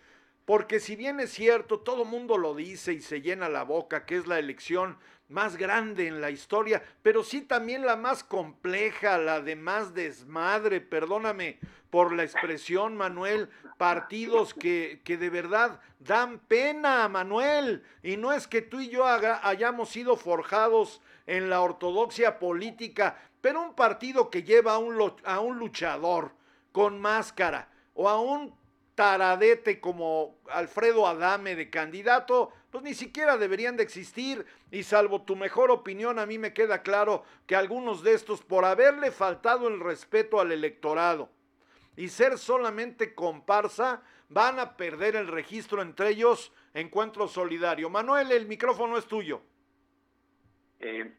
[0.46, 4.16] porque si bien es cierto, todo mundo lo dice y se llena la boca, que
[4.16, 4.98] es la elección
[5.30, 10.80] más grande en la historia, pero sí también la más compleja, la de más desmadre,
[10.82, 11.60] perdóname
[11.90, 18.48] por la expresión, Manuel, partidos que, que de verdad dan pena, Manuel, y no es
[18.48, 24.44] que tú y yo hayamos sido forjados en la ortodoxia política, pero un partido que
[24.44, 26.32] lleva a un, a un luchador
[26.72, 28.54] con máscara o a un
[28.96, 34.46] taradete como Alfredo Adame de candidato, pues ni siquiera deberían de existir.
[34.72, 38.66] Y salvo tu mejor opinión, a mí me queda claro que algunos de estos, por
[38.66, 41.30] haberle faltado el respeto al electorado
[41.96, 47.90] y ser solamente comparsa, van a perder el registro entre ellos Encuentro Solidario.
[47.90, 49.42] Manuel, el micrófono es tuyo.
[50.80, 51.12] Eh,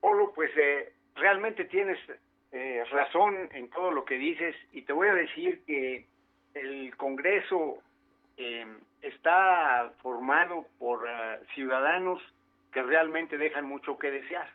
[0.00, 1.98] Polo, pues eh, realmente tienes
[2.50, 6.06] eh, razón en todo lo que dices y te voy a decir que
[6.54, 7.78] el Congreso
[8.38, 8.66] eh,
[9.02, 12.22] está formado por uh, ciudadanos
[12.72, 14.48] que realmente dejan mucho que desear.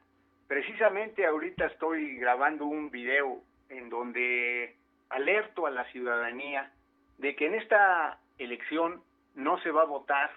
[0.48, 4.76] Precisamente ahorita estoy grabando un video en donde
[5.10, 6.72] alerto a la ciudadanía
[7.18, 9.04] de que en esta elección
[9.36, 10.32] no se va a votar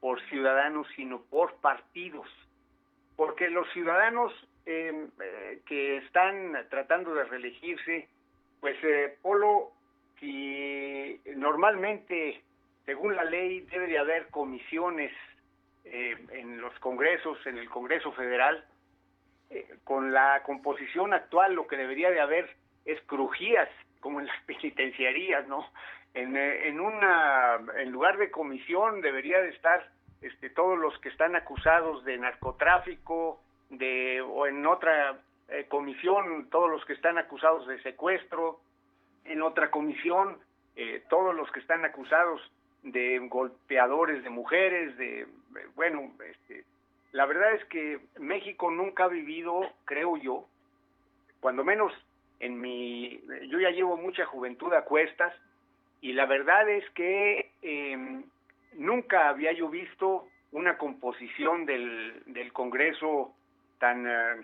[0.00, 2.26] por ciudadanos, sino por partidos.
[3.16, 4.32] Porque los ciudadanos
[4.66, 8.08] eh, eh, que están tratando de reelegirse,
[8.60, 9.72] pues eh, Polo
[10.20, 12.42] y normalmente,
[12.84, 15.12] según la ley, debe de haber comisiones
[15.84, 18.64] eh, en los congresos, en el Congreso Federal.
[19.50, 23.68] Eh, con la composición actual, lo que debería de haber es crujías,
[24.00, 25.66] como en las penitenciarías, ¿no?
[26.14, 31.08] En, eh, en una, en lugar de comisión, debería de estar este, todos los que
[31.08, 35.18] están acusados de narcotráfico, de o en otra
[35.68, 38.60] comisión todos los que están acusados de secuestro,
[39.24, 40.38] en otra comisión
[40.76, 42.40] eh, todos los que están acusados
[42.82, 45.26] de golpeadores de mujeres, de,
[45.74, 46.64] bueno, este,
[47.12, 50.46] la verdad es que México nunca ha vivido, creo yo,
[51.40, 51.92] cuando menos
[52.40, 55.32] en mi, yo ya llevo mucha juventud a cuestas
[56.00, 58.22] y la verdad es que eh,
[58.74, 63.32] nunca había yo visto una composición del, del Congreso
[63.78, 64.42] tan eh,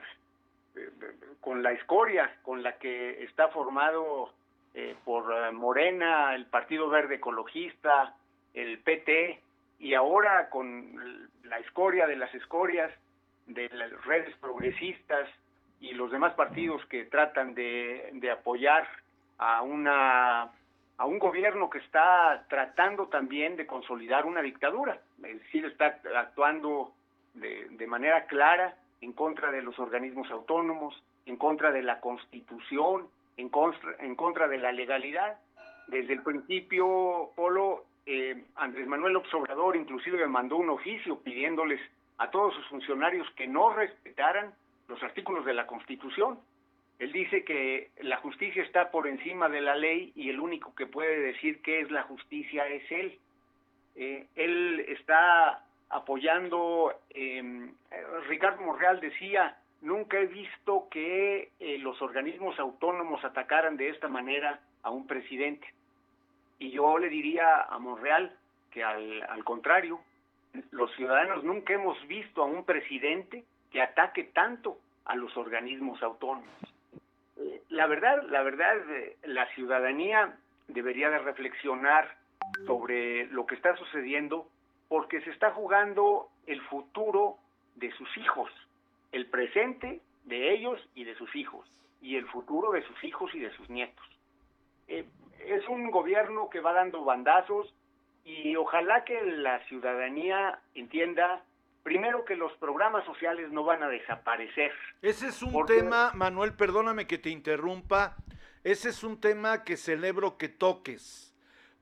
[1.41, 4.33] con la escoria con la que está formado
[4.75, 8.15] eh, por eh, Morena, el Partido Verde Ecologista,
[8.55, 9.41] el PT,
[9.79, 12.93] y ahora con la escoria de las escorias,
[13.47, 15.29] de las redes progresistas
[15.81, 18.87] y los demás partidos que tratan de, de apoyar
[19.39, 20.51] a una
[20.99, 26.93] a un gobierno que está tratando también de consolidar una dictadura, es decir, está actuando
[27.35, 33.07] de, de manera clara en contra de los organismos autónomos, en contra de la Constitución,
[33.37, 35.39] en contra, en contra de la legalidad.
[35.87, 41.81] Desde el principio, Polo, eh, Andrés Manuel Obrador inclusive mandó un oficio pidiéndoles
[42.17, 44.55] a todos sus funcionarios que no respetaran
[44.89, 46.39] los artículos de la Constitución.
[46.99, 50.87] Él dice que la justicia está por encima de la ley y el único que
[50.87, 53.19] puede decir qué es la justicia es él.
[53.95, 57.71] Eh, él está apoyando, eh,
[58.29, 64.61] Ricardo Monreal decía nunca he visto que eh, los organismos autónomos atacaran de esta manera
[64.83, 65.67] a un presidente.
[66.59, 68.37] Y yo le diría a Monreal
[68.71, 70.01] que al, contrario,
[70.71, 76.49] los ciudadanos nunca hemos visto a un presidente que ataque tanto a los organismos autónomos.
[77.69, 80.37] La verdad, la verdad, eh, la ciudadanía
[80.67, 82.17] debería de reflexionar
[82.67, 84.49] sobre lo que está sucediendo
[84.89, 87.37] porque se está jugando el futuro
[87.77, 88.51] de sus hijos,
[89.13, 91.69] el presente de ellos y de sus hijos,
[92.01, 94.05] y el futuro de sus hijos y de sus nietos.
[94.89, 95.05] Eh,
[95.47, 97.73] es un gobierno que va dando bandazos
[98.25, 101.43] y ojalá que la ciudadanía entienda
[101.83, 104.73] primero que los programas sociales no van a desaparecer.
[105.01, 108.17] Ese es un tema, Manuel, perdóname que te interrumpa,
[108.63, 111.35] ese es un tema que celebro que toques,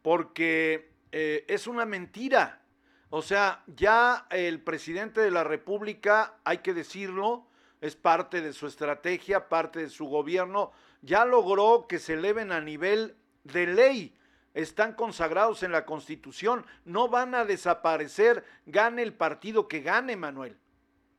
[0.02, 2.62] porque eh, es una mentira.
[3.10, 7.46] O sea, ya el presidente de la República, hay que decirlo,
[7.80, 12.60] es parte de su estrategia, parte de su gobierno, ya logró que se eleven a
[12.60, 13.16] nivel
[13.52, 14.14] de ley.
[14.54, 20.56] Están consagrados en la Constitución, no van a desaparecer, gane el partido que gane, Manuel.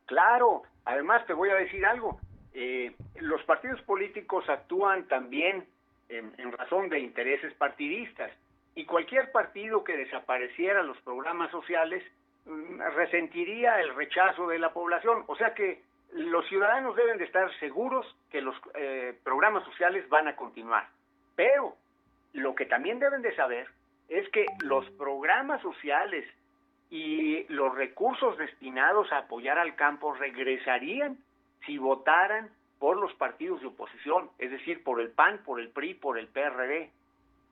[0.08, 2.20] Claro, además te voy a decir algo,
[2.60, 5.68] eh, los partidos políticos actúan también
[6.10, 8.32] en, razón de intereses partidistas
[8.74, 12.04] y cualquier partido que desapareciera los programas sociales
[12.46, 15.24] mm, resentiría el rechazo de la población.
[15.28, 20.28] O sea que los ciudadanos deben de estar seguros que los eh, programas sociales van
[20.28, 20.88] a continuar.
[21.36, 21.76] Pero
[22.38, 23.68] lo que también deben de saber
[24.10, 26.26] es que los programas sociales
[26.90, 31.18] y los recursos destinados a apoyar al campo regresarían
[31.66, 35.96] si votaran por los partidos de oposición, es decir, por el PAN, por el PRI,
[35.96, 36.92] por el PRD.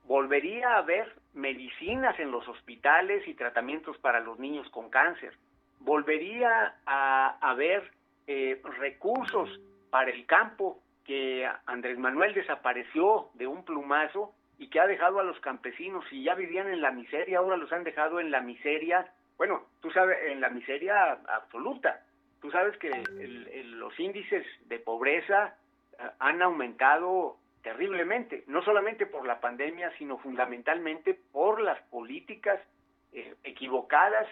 [0.04, 5.34] Volvería a haber medicinas en los hospitales y tratamientos para los niños con cáncer.
[5.80, 7.90] Volvería a haber
[8.28, 9.60] eh, recursos
[9.90, 15.24] para el campo que Andrés Manuel desapareció de un plumazo y que ha dejado a
[15.24, 19.06] los campesinos, y ya vivían en la miseria, ahora los han dejado en la miseria,
[19.36, 22.02] bueno, tú sabes, en la miseria absoluta.
[22.40, 22.90] Tú sabes que
[23.64, 25.56] los índices de pobreza
[25.98, 32.60] eh, han aumentado terriblemente, no solamente por la pandemia, sino fundamentalmente por las políticas
[33.12, 34.26] eh, equivocadas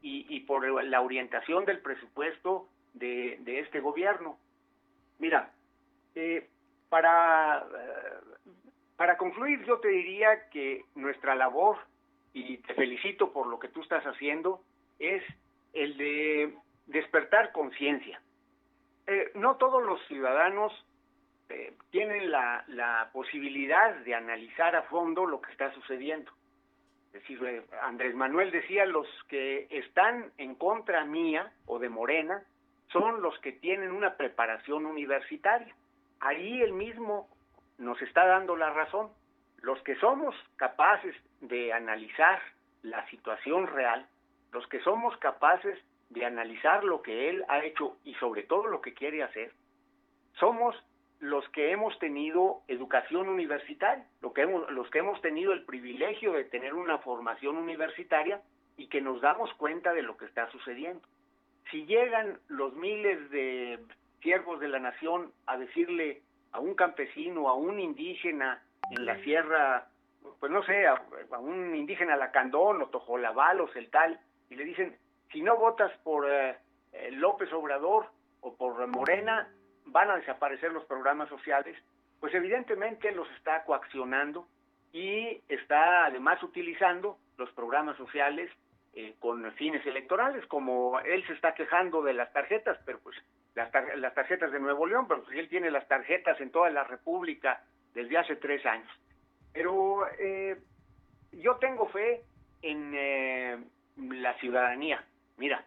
[0.00, 4.38] y, y, por la orientación del presupuesto de, de este gobierno.
[5.18, 5.50] Mira,
[6.14, 6.48] eh,
[6.88, 8.40] para, eh,
[8.98, 11.78] para concluir yo te diría que nuestra labor,
[12.32, 14.60] y te felicito por lo que tú estás haciendo,
[14.98, 15.22] es
[15.72, 16.52] el de
[16.86, 18.20] despertar conciencia.
[19.06, 20.72] Eh, no todos los ciudadanos
[21.48, 26.32] eh, tienen la, posibilidad de analizar a fondo lo que está sucediendo.
[27.12, 32.42] Es decir, eh, Andrés Manuel decía, los que están en contra mía o de Morena
[32.92, 35.72] son los que tienen una preparación universitaria.
[36.18, 37.28] Ahí él mismo
[37.78, 39.10] nos está dando la razón.
[39.60, 42.40] Los que somos capaces de analizar
[42.82, 44.06] la situación real,
[44.52, 45.78] los que somos capaces
[46.10, 49.52] de analizar lo que él ha hecho y sobre todo lo que quiere hacer,
[50.34, 50.76] somos
[51.20, 56.98] los que hemos tenido educación universitaria, los que hemos tenido el privilegio de tener una
[56.98, 58.40] formación universitaria
[58.76, 61.02] y que nos damos cuenta de lo que está sucediendo
[61.70, 63.78] si llegan los miles de
[64.22, 66.22] siervos de la nación a decirle
[66.52, 69.88] a un campesino, a un indígena en la sierra,
[70.40, 71.00] pues no sé, a,
[71.38, 74.18] un indígena lacandón o tojolabal el tal,
[74.50, 74.96] y le dicen,
[75.32, 76.56] si no votas por eh,
[76.92, 78.06] eh, López Obrador
[78.40, 79.48] o por Morena,
[79.86, 81.76] van a desaparecer los programas sociales,
[82.20, 84.46] pues evidentemente los está coaccionando
[84.92, 88.50] y está además utilizando los programas sociales
[88.94, 93.16] eh, con fines electorales, como él se está quejando de las tarjetas, pero pues
[93.58, 97.62] las, las tarjetas de Nuevo León, pero él tiene las tarjetas en toda la República
[97.92, 98.88] desde hace tres años.
[99.52, 100.56] Pero eh,
[101.32, 102.22] yo tengo fe
[102.62, 103.58] en eh,
[103.96, 105.04] la ciudadanía.
[105.36, 105.64] Mira,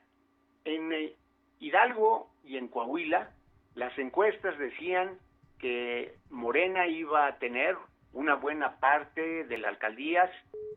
[0.64, 1.16] en eh,
[1.60, 3.32] Hidalgo y en Coahuila,
[3.76, 5.20] las encuestas decían
[5.60, 7.76] que Morena iba a tener
[8.14, 10.30] una buena parte de las alcaldías,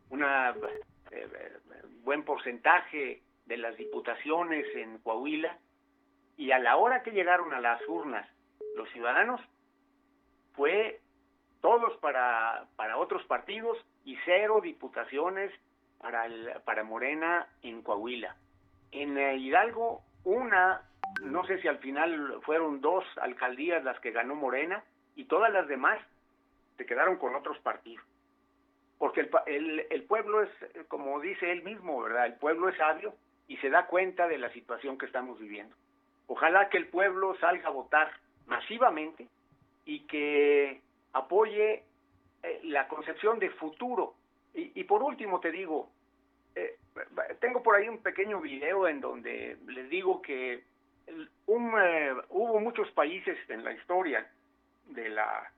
[0.09, 0.53] una
[1.11, 1.27] eh,
[2.03, 5.57] buen porcentaje de las diputaciones en Coahuila
[6.37, 8.27] y a la hora que llegaron a las urnas
[8.75, 9.41] los ciudadanos
[10.53, 10.99] fue
[11.61, 15.51] todos para, para otros partidos y cero diputaciones
[15.99, 18.35] para, el, para Morena en Coahuila.
[18.91, 20.81] En eh, Hidalgo, una,
[21.21, 24.83] no sé si al final fueron dos alcaldías las que ganó Morena
[25.15, 25.99] y todas las demás
[26.77, 28.05] se quedaron con otros partidos
[28.97, 30.49] porque el, el, el, pueblo es,
[30.87, 32.27] como dice él mismo, ¿verdad?
[32.27, 33.13] El pueblo es sabio
[33.47, 35.75] y se da cuenta de la situación que estamos viviendo.
[36.27, 38.11] Ojalá que el pueblo salga a votar
[38.47, 39.27] masivamente
[39.85, 40.81] y que
[41.13, 41.83] apoye
[42.43, 44.15] eh, la concepción de futuro.
[44.53, 45.89] Y, por último te digo,
[46.55, 46.77] eh,
[47.41, 50.63] tengo por ahí un pequeño video en donde les digo que
[51.47, 54.25] un, eh, hubo muchos países en la historia
[54.85, 55.51] de la,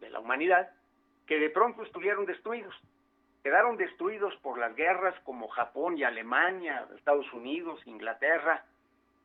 [0.00, 0.70] de la humanidad
[1.26, 2.74] que de pronto estuvieron destruidos.
[3.42, 8.64] Quedaron destruidos por las guerras como Japón y Alemania, Estados Unidos, Inglaterra,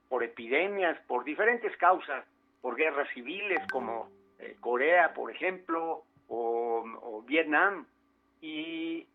[0.09, 2.25] por epidemias, por diferentes causas,
[2.61, 7.85] por guerras civiles como eh, Corea, por ejemplo, o, Vietnam,
[8.41, 9.07] y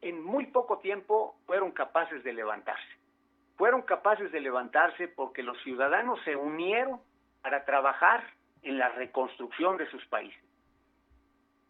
[0.00, 2.88] en muy poco tiempo fueron capaces de levantarse.
[3.56, 7.00] Fueron capaces de levantarse porque los ciudadanos se unieron
[7.42, 8.24] para trabajar
[8.62, 10.42] en la reconstrucción de sus países.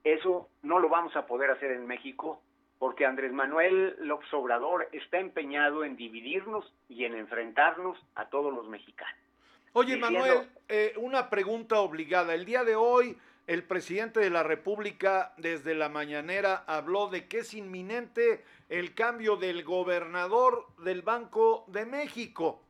[0.05, 2.41] Eso no lo vamos a poder hacer en México
[2.81, 8.67] porque Andrés Manuel López Obrador está empeñado en dividirnos y en enfrentarnos a todos los
[8.69, 9.15] mexicanos.
[9.75, 12.35] Oye, Manuel, eh, una pregunta obligada.
[12.35, 17.41] El día de hoy, el presidente de la República, desde la mañanera, habló de que
[17.41, 22.63] es inminente el cambio del gobernador del Banco de México,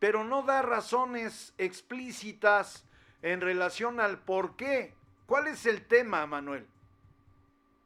[0.00, 2.84] pero no da razones explícitas
[3.22, 4.94] en relación al por qué.
[5.26, 6.66] ¿Cuál es el tema, Manuel?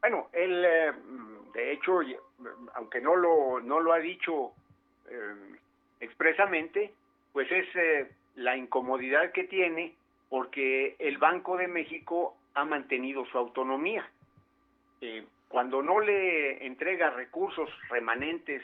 [0.01, 0.93] Bueno, él, eh,
[1.59, 2.01] de hecho,
[2.75, 4.53] aunque no lo, no lo ha dicho
[5.11, 5.57] eh,
[5.99, 6.93] expresamente,
[7.33, 9.95] pues es eh, la incomodidad que tiene
[10.29, 14.09] porque el Banco de México ha mantenido su autonomía.
[15.49, 18.63] cuando no le entrega recursos remanentes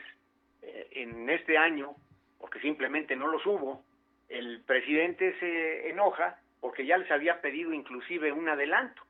[0.62, 1.94] en este año,
[2.38, 3.82] porque simplemente no los hubo,
[4.28, 9.02] el presidente se enoja porque ya les había pedido inclusive un adelanto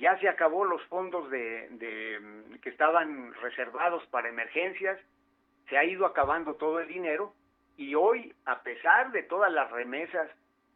[0.00, 1.68] ya se acabó los fondos de,
[2.62, 4.98] que estaban reservados para emergencias,
[5.68, 7.34] se ha ido acabando todo el dinero
[7.76, 10.28] y hoy, a pesar de todas las remesas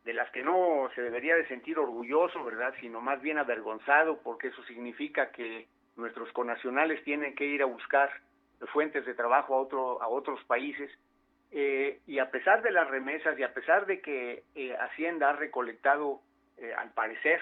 [0.04, 2.74] de las que no se debería de sentir orgulloso, ¿verdad?
[2.80, 8.10] Sino más bien avergonzado, porque eso significa que nuestros conacionales tienen que ir a buscar
[8.72, 10.90] fuentes de trabajo a, otro, a otros países.
[11.50, 15.36] Eh, y a pesar de las remesas y a pesar de que eh, Hacienda ha
[15.36, 16.20] recolectado,
[16.58, 17.40] eh, al parecer,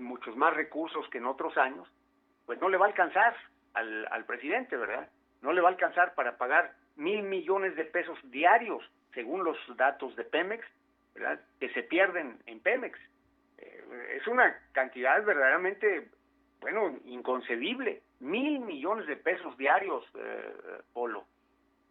[0.00, 1.88] muchos más recursos que en otros años,
[2.46, 3.36] pues no le va a alcanzar
[3.74, 5.08] al, al presidente, ¿verdad?
[5.40, 8.82] No le va a alcanzar para pagar mil millones de pesos diarios,
[9.14, 10.64] según los datos de Pemex,
[11.14, 11.40] ¿verdad?
[11.58, 12.98] Que se pierden en Pemex.
[13.58, 16.08] Eh, es una cantidad verdaderamente,
[16.60, 18.02] bueno, inconcebible.
[18.20, 20.54] Mil millones de pesos diarios, eh,
[20.92, 21.24] Polo.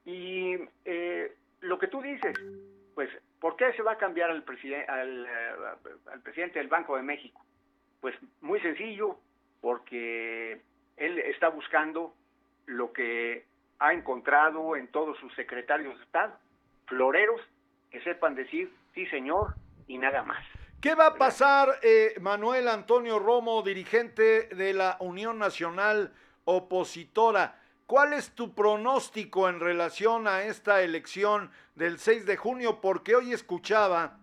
[0.05, 0.55] Y
[0.85, 2.35] eh, lo que tú dices,
[2.95, 3.09] pues,
[3.39, 4.43] ¿por qué se va a cambiar al,
[4.87, 5.27] al,
[6.11, 7.43] al presidente del Banco de México?
[8.01, 9.17] Pues muy sencillo,
[9.61, 10.61] porque
[10.97, 12.13] él está buscando
[12.65, 13.45] lo que
[13.79, 16.33] ha encontrado en todos sus secretarios de Estado,
[16.87, 17.41] floreros
[17.89, 19.55] que sepan decir sí señor
[19.87, 20.43] y nada más.
[20.81, 26.11] ¿Qué va a pasar, eh, Manuel Antonio Romo, dirigente de la Unión Nacional
[26.45, 27.59] Opositora?
[27.85, 32.81] ¿Cuál es tu pronóstico en relación a esta elección del 6 de junio?
[32.81, 34.17] Porque hoy escuchaba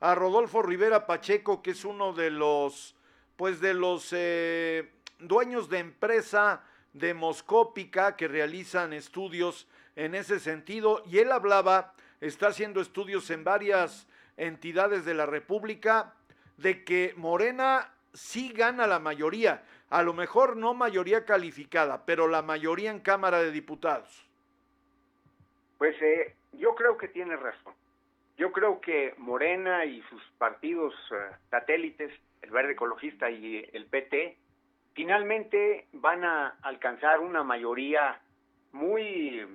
[0.00, 2.96] a Rodolfo Rivera Pacheco, que es uno de los
[3.40, 6.62] pues de los eh, dueños de empresa
[6.92, 14.06] demoscópica que realizan estudios en ese sentido y él hablaba, está haciendo estudios en varias
[14.36, 16.12] entidades de la República
[16.58, 22.42] de que Morena sí gana la mayoría, a lo mejor no mayoría calificada, pero la
[22.42, 24.28] mayoría en Cámara de Diputados.
[25.78, 27.72] Pues eh, yo creo que tiene razón.
[28.36, 32.12] Yo creo que Morena y sus partidos eh, satélites
[32.42, 34.38] el Verde Ecologista y el PT,
[34.94, 38.20] finalmente van a alcanzar una mayoría
[38.72, 39.46] muy,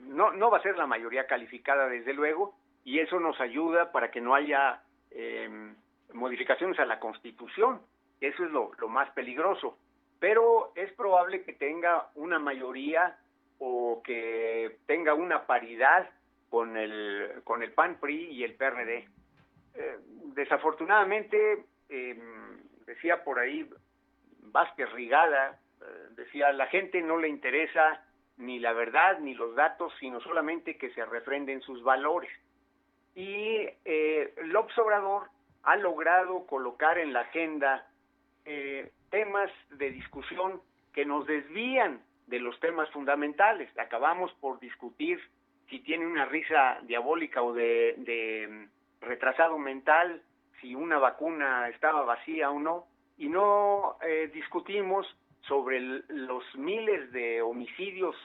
[0.00, 2.54] no, no va a ser la mayoría calificada desde luego,
[2.84, 5.74] y eso nos ayuda para que no haya em,
[6.12, 7.80] modificaciones a la Constitución,
[8.20, 9.78] eso es lo, lo más peligroso,
[10.18, 13.18] pero es probable que tenga una mayoría
[13.58, 16.10] o que tenga una paridad
[16.50, 19.08] con el, con el PAN, PRI y el PRD.
[19.74, 19.98] Eh,
[20.34, 22.18] desafortunadamente, eh,
[22.86, 23.68] decía por ahí
[24.52, 25.84] Vázquez Rigada, eh,
[26.16, 28.02] decía, la gente no le interesa
[28.38, 32.30] ni la verdad ni los datos, sino solamente que se refrenden sus valores.
[33.14, 35.28] Y eh, López Obrador
[35.64, 37.86] ha logrado colocar en la agenda
[38.44, 40.60] eh, temas de discusión
[40.92, 43.70] que nos desvían de los temas fundamentales.
[43.78, 45.20] Acabamos por discutir
[45.68, 50.22] si tiene una risa diabólica o de, de mm, retrasado mental
[50.62, 52.86] si una vacuna estaba vacía o no,
[53.18, 55.06] y no eh, discutimos
[55.42, 58.16] sobre los miles de homicidios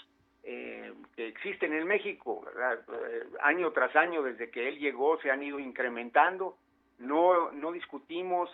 [0.43, 2.45] eh, que existen en México.
[2.47, 6.57] Eh, año tras año, desde que él llegó, se han ido incrementando.
[6.99, 8.49] No, no discutimos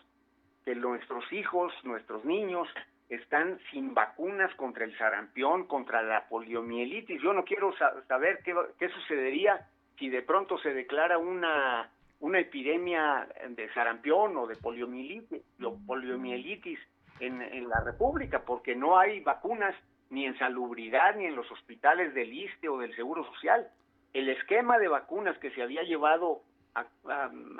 [0.65, 2.68] que nuestros hijos, nuestros niños,
[3.10, 7.22] están sin vacunas contra el sarampión, contra la poliomielitis.
[7.22, 7.76] Yo no quiero
[8.07, 9.68] saber qué, qué sucedería
[9.99, 11.91] si de pronto se declara una,
[12.23, 15.41] una epidemia de sarampión o de poliomielitis,
[15.85, 16.79] poliomielitis
[17.19, 19.75] en, en la República, porque no hay vacunas
[20.09, 23.67] ni en salubridad ni en los hospitales del ISTE o del Seguro Social.
[24.13, 26.43] El esquema de vacunas que se había llevado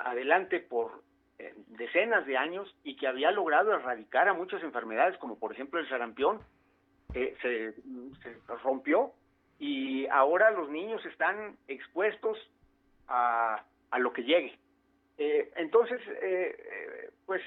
[0.02, 1.02] adelante por
[1.38, 5.78] eh, decenas de años y que había logrado erradicar a muchas enfermedades, como por ejemplo
[5.78, 6.40] el sarampión,
[7.12, 7.72] eh, se,
[8.22, 9.12] se, rompió
[9.58, 12.38] y ahora los niños están expuestos
[13.08, 13.62] a,
[13.94, 14.58] a lo que llegue.
[15.16, 16.00] Eh, entonces,
[17.26, 17.42] pues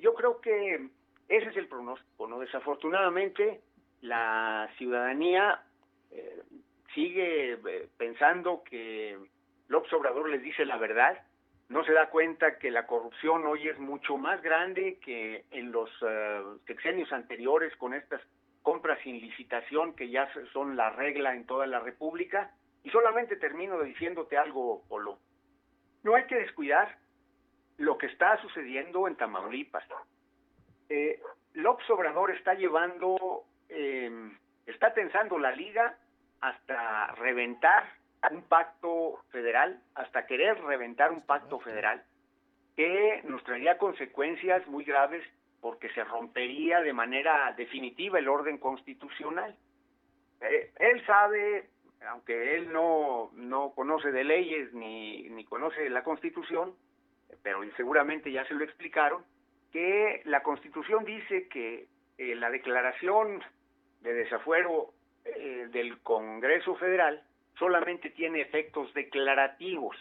[0.00, 0.90] yo creo que
[1.28, 2.38] ese es el pronóstico, ¿no?
[2.38, 3.60] Desafortunadamente,
[4.00, 5.60] la ciudadanía
[6.10, 6.42] eh,
[6.94, 9.18] sigue eh, pensando que
[9.68, 11.18] López Obrador les dice la verdad,
[11.68, 15.90] no se da cuenta que la corrupción hoy es mucho más grande que en los
[16.06, 18.20] eh, sexenios anteriores con estas
[18.62, 22.52] compras sin licitación que ya son la regla en toda la República.
[22.84, 25.18] Y solamente termino diciéndote algo, Polo.
[26.06, 26.96] No hay que descuidar
[27.78, 29.82] lo que está sucediendo en Tamaulipas.
[30.88, 31.20] Eh,
[31.54, 34.30] López Obrador está llevando eh,
[34.66, 35.98] está tensando la liga
[36.40, 37.92] hasta reventar
[38.30, 42.04] un pacto federal, hasta querer reventar un pacto federal
[42.76, 45.24] que nos traería consecuencias muy graves
[45.60, 49.56] porque se rompería de manera definitiva el orden constitucional.
[50.40, 51.68] Eh, él sabe,
[52.08, 56.74] aunque él no, no conoce de leyes ni, ni conoce la constitución,
[57.42, 59.24] pero seguramente ya se lo explicaron,
[59.72, 61.88] que la constitución dice que
[62.18, 63.42] eh, la declaración
[64.00, 64.92] de desafuero
[65.24, 67.22] eh, del Congreso Federal
[67.58, 69.96] solamente tiene efectos declarativos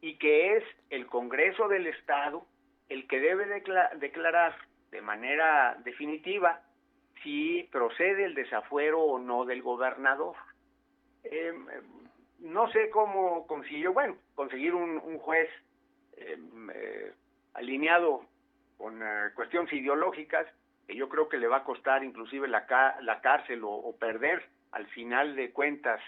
[0.00, 2.46] y que es el Congreso del Estado
[2.88, 3.46] el que debe
[3.96, 4.54] declarar
[4.90, 6.60] de manera definitiva
[7.22, 10.36] si procede el desafuero o no del gobernador.
[11.24, 11.66] Em,
[12.40, 15.48] no sé cómo consiguió, bueno, conseguir un, juez
[16.16, 17.12] em, eh,
[17.54, 18.24] alineado
[18.76, 20.46] con eh, cuestiones ideológicas,
[20.86, 22.66] que yo creo que le va a costar inclusive la,
[23.00, 26.00] la cárcel o, perder al final de cuentas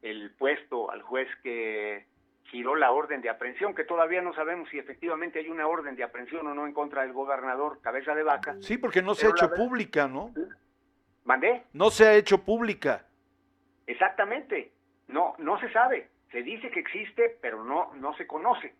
[0.00, 2.06] el puesto al juez que
[2.44, 6.04] giró la orden de aprehensión, que todavía no sabemos si efectivamente hay una orden de
[6.04, 8.56] aprehensión o no en contra del gobernador Cabeza de Vaca.
[8.60, 10.32] Sí, porque no se ha hecho pública, ¿no?
[11.24, 11.64] ¿Mandé?
[11.72, 13.04] No se ha hecho pública.
[13.86, 14.72] Exactamente.
[15.08, 16.08] No, no se sabe.
[16.30, 18.74] Se dice que existe, pero no, no se conoce.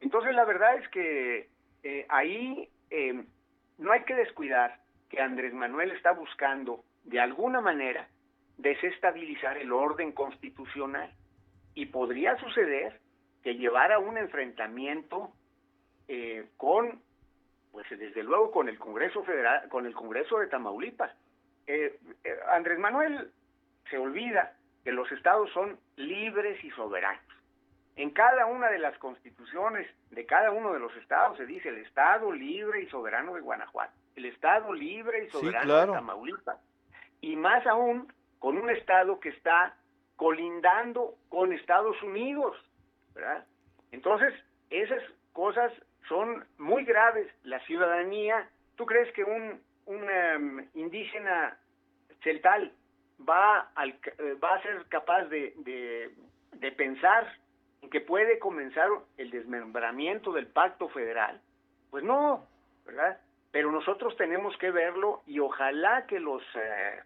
[0.00, 1.48] Entonces la verdad es que
[1.82, 3.24] eh, ahí eh,
[3.78, 4.78] no hay que descuidar
[5.08, 8.08] que Andrés Manuel está buscando de alguna manera
[8.56, 11.12] desestabilizar el orden constitucional
[11.74, 13.00] y podría suceder
[13.42, 15.32] que llevara un enfrentamiento
[16.08, 17.02] eh, con,
[17.72, 21.12] pues desde luego con el Congreso Federal, con el Congreso de Tamaulipas.
[21.66, 23.30] Eh, eh, Andrés Manuel
[23.90, 27.22] se olvida que los estados son libres y soberanos.
[27.96, 31.78] En cada una de las constituciones de cada uno de los estados se dice el
[31.78, 36.58] Estado libre y soberano de Guanajuato, el Estado libre y soberano de Tamaulipas,
[37.20, 39.76] y más aún con un Estado que está
[40.16, 42.56] colindando con Estados Unidos,
[43.14, 43.46] ¿verdad?
[43.92, 44.34] Entonces,
[44.70, 45.02] esas
[45.32, 45.72] cosas
[46.08, 47.28] son muy graves.
[47.44, 51.56] La ciudadanía, ¿tú crees que un, un em, indígena
[52.22, 52.72] celtal
[53.20, 57.30] va, al, eh, va a ser capaz de, de, pensar
[57.90, 58.88] que puede comenzar
[59.18, 61.40] el desmembramiento del pacto federal,
[61.90, 62.46] pues no,
[62.86, 63.20] ¿verdad?
[63.52, 67.00] Pero nosotros tenemos que verlo y ojalá que los eh,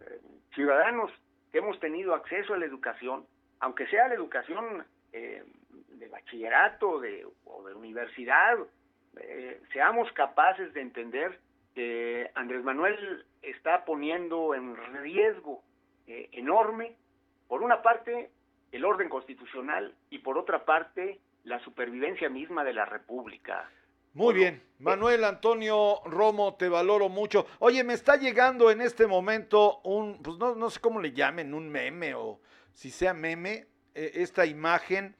[0.00, 0.20] eh,
[0.54, 1.10] ciudadanos
[1.50, 3.24] que hemos tenido acceso a la educación,
[3.60, 5.44] aunque sea la educación eh,
[5.88, 8.58] de bachillerato de, o de universidad,
[9.72, 11.38] seamos capaces de entender
[11.74, 15.62] que Andrés Manuel está poniendo en riesgo
[16.06, 16.96] enorme,
[17.48, 18.30] por una parte,
[18.72, 23.70] el orden constitucional y por otra parte la supervivencia misma de la República.
[24.14, 27.46] Muy bien, Manuel Antonio Romo, te valoro mucho.
[27.58, 31.52] Oye, me está llegando en este momento un, pues no, no sé cómo le llamen,
[31.52, 32.40] un meme o
[32.72, 35.16] si sea meme, eh, esta imagen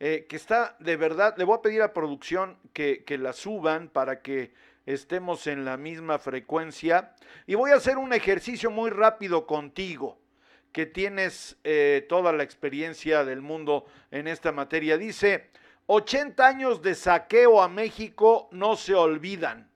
[0.00, 3.88] eh, que está de verdad, le voy a pedir a producción que, que la suban
[3.88, 4.52] para que
[4.86, 7.14] estemos en la misma frecuencia
[7.46, 10.18] y voy a hacer un ejercicio muy rápido contigo
[10.72, 14.96] que tienes eh, toda la experiencia del mundo en esta materia.
[14.96, 15.50] Dice,
[15.86, 19.70] 80 años de saqueo a México no se olvidan.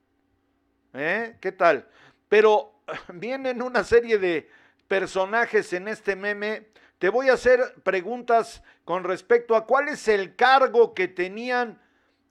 [0.95, 1.37] ¿Eh?
[1.41, 1.87] ¿Qué tal?
[2.29, 2.81] Pero
[3.13, 4.49] vienen una serie de
[4.89, 6.69] personajes en este meme.
[6.99, 11.79] Te voy a hacer preguntas con respecto a cuál es el cargo que tenían.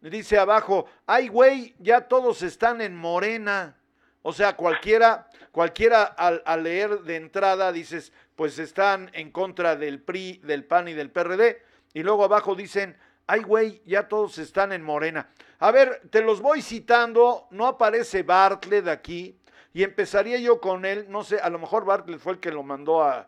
[0.10, 3.76] Dice abajo, ay güey, ya todos están en Morena.
[4.22, 10.00] O sea, cualquiera, cualquiera al, al, leer de entrada dices, pues están en contra del
[10.00, 11.60] PRI, del PAN y del PRD.
[11.94, 12.96] Y luego abajo dicen,
[13.26, 15.30] ay güey, ya todos están en Morena.
[15.58, 19.40] A ver, te los voy citando, no aparece Bartlett aquí.
[19.74, 22.62] Y empezaría yo con él, no sé, a lo mejor Bartlett fue el que lo
[22.62, 23.28] mandó a,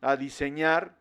[0.00, 0.92] a diseñar.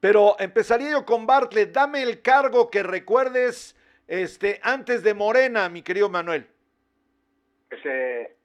[0.00, 3.76] Pero empezaría yo con Bartlett, dame el cargo que recuerdes
[4.10, 6.44] este, antes de Morena, mi querido Manuel.
[7.68, 8.36] Pues, eh,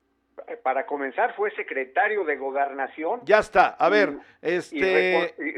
[0.61, 3.21] para comenzar fue secretario de gobernación.
[3.23, 4.13] Ya está, a ver,
[4.43, 5.33] y, este...
[5.39, 5.53] Y,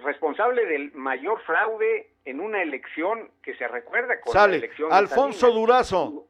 [0.00, 4.90] responsable del mayor fraude en una elección que se recuerda con Sale, la elección.
[4.90, 6.26] Alfonso de Durazo.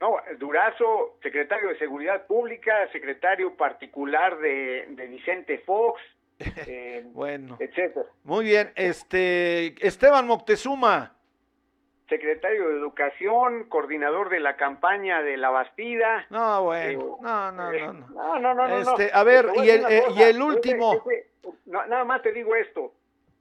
[0.00, 6.00] No, Durazo, secretario de Seguridad Pública, secretario particular de, de Vicente Fox,
[6.38, 8.06] eh, bueno, etcétera.
[8.22, 11.15] Muy bien, este Esteban Moctezuma
[12.08, 16.26] secretario de Educación, coordinador de la campaña de la Bastida.
[16.30, 18.08] No, bueno, eh, no, no, eh, no, no.
[18.08, 19.18] No, no, no, este, no.
[19.18, 21.02] A ver, y el, eh, y el último.
[21.66, 22.92] No, nada más te digo esto.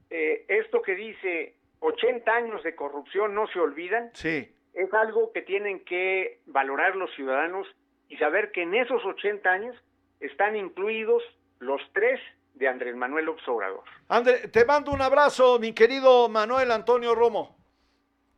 [0.10, 4.12] Eh, esto que dice 80 años de corrupción no se olvidan.
[4.14, 4.52] Sí.
[4.74, 7.68] Es algo que tienen que valorar los ciudadanos
[8.10, 9.76] y saber que en esos 80 años
[10.20, 11.24] están incluidos
[11.60, 12.20] los tres
[12.54, 13.84] de Andrés Manuel Obrador.
[14.08, 17.58] André, te mando un abrazo, mi querido Manuel Antonio Romo.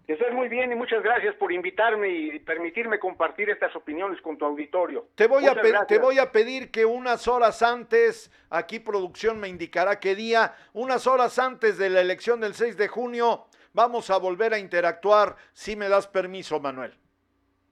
[0.07, 4.37] Que estés muy bien y muchas gracias por invitarme y permitirme compartir estas opiniones con
[4.37, 5.09] tu auditorio.
[5.15, 9.99] Te voy, a te voy a pedir que unas horas antes, aquí producción me indicará
[9.99, 14.53] qué día, unas horas antes de la elección del 6 de junio, vamos a volver
[14.53, 16.93] a interactuar, si me das permiso, Manuel.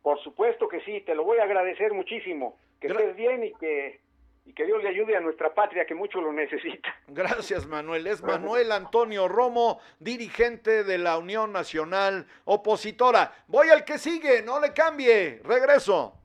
[0.02, 2.58] Por supuesto que sí, te lo voy a agradecer muchísimo.
[2.82, 4.02] Que Gra estés bien y que
[4.46, 6.96] y que Dios le ayude a nuestra patria que mucho lo necesita.
[7.08, 8.06] Gracias, Manuel.
[8.08, 13.34] Es Manuel Antonio Romo, dirigente de la Unión Nacional Opositora.
[13.48, 15.42] Voy al que sigue, no le cambie.
[15.44, 16.25] Regreso.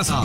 [0.00, 0.19] Casa.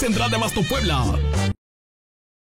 [0.00, 1.59] Central de Abasto Puebla.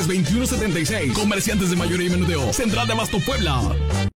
[0.00, 1.12] 2176.
[1.12, 2.52] Comerciantes de mayoría y menudeo.
[2.52, 3.60] Central de Abasto Puebla.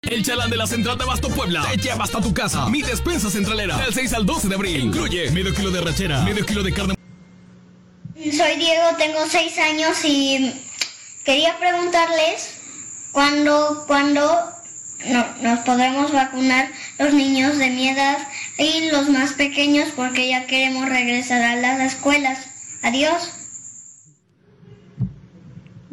[0.02, 2.68] El chalán de la Central de Abasto Puebla te lleva hasta tu casa.
[2.68, 3.76] Mi despensa centralera.
[3.78, 4.80] Del 6 al 12 de abril.
[4.80, 6.94] Incluye medio kilo de rachera, medio kilo de carne.
[8.16, 10.52] Soy Diego, tengo 6 años y
[11.24, 12.50] quería preguntarles
[13.12, 14.22] cuándo, cuándo
[15.06, 18.18] no, nos podremos vacunar los niños de mi edad
[18.58, 22.38] y los más pequeños porque ya queremos regresar a las escuelas.
[22.82, 23.35] Adiós.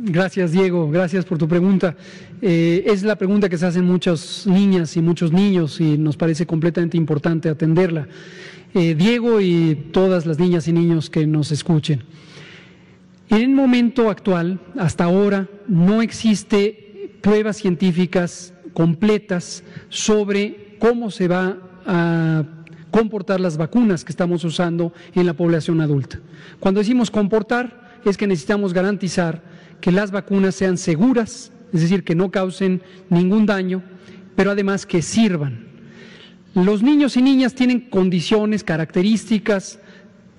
[0.06, 0.92] Gracias, Diego.
[0.92, 1.96] Gracias por tu pregunta.
[2.42, 6.46] Eh, es la pregunta que se hacen muchas niñas y muchos niños y nos parece
[6.46, 8.10] completamente importante atenderla.
[8.74, 12.04] Eh, Diego y todas las niñas y niños que nos escuchen.
[13.30, 21.60] En el momento actual, hasta ahora, no existe pruebas científicas completas sobre cómo se va
[21.86, 22.44] a
[22.92, 26.20] comportar las vacunas que estamos usando en la población adulta.
[26.60, 29.53] Cuando decimos comportar, es que necesitamos garantizar
[29.84, 33.84] que las vacunas sean seguras, es decir, que no causen ningún daño,
[34.34, 35.65] pero además que sirvan.
[36.55, 39.80] Los niños y niñas tienen condiciones, características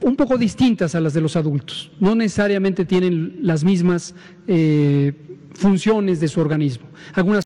[0.01, 1.93] un poco distintas a las de los adultos.
[2.01, 4.15] No necesariamente tienen las mismas
[4.47, 5.13] eh,
[5.53, 6.87] funciones de su organismo.
[7.13, 7.44] Algunas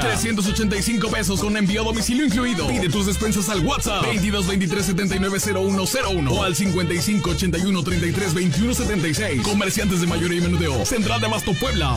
[0.00, 2.66] 385 pesos con envío a domicilio incluido.
[2.66, 8.74] Pide tus despensas al WhatsApp 22 23 79 0101 o al 55 81 33 21
[8.74, 9.42] 76.
[9.42, 10.84] Comerciantes de mayoría y menudeo.
[10.84, 11.96] Central de Abasto Puebla.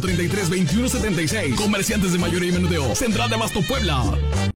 [0.00, 1.54] 33 21 76.
[1.56, 2.94] Comerciantes de mayoría y menudeo.
[2.94, 4.55] Central de Abasto Puebla.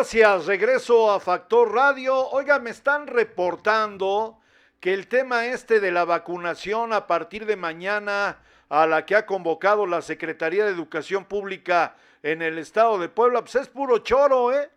[0.00, 2.30] Gracias, regreso a Factor Radio.
[2.30, 4.40] Oiga, me están reportando
[4.80, 8.38] que el tema este de la vacunación a partir de mañana
[8.70, 13.42] a la que ha convocado la Secretaría de Educación Pública en el estado de Puebla,
[13.42, 14.70] pues es puro choro, ¿eh?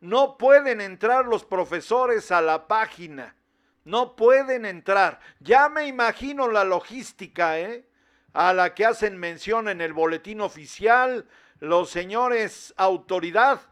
[0.00, 3.34] No pueden entrar los profesores a la página
[3.82, 5.18] No pueden entrar.
[5.40, 7.88] Ya me imagino la logística, ¿eh?
[8.32, 11.26] A la que hacen mención en el boletín oficial
[11.58, 13.69] los señores autoridad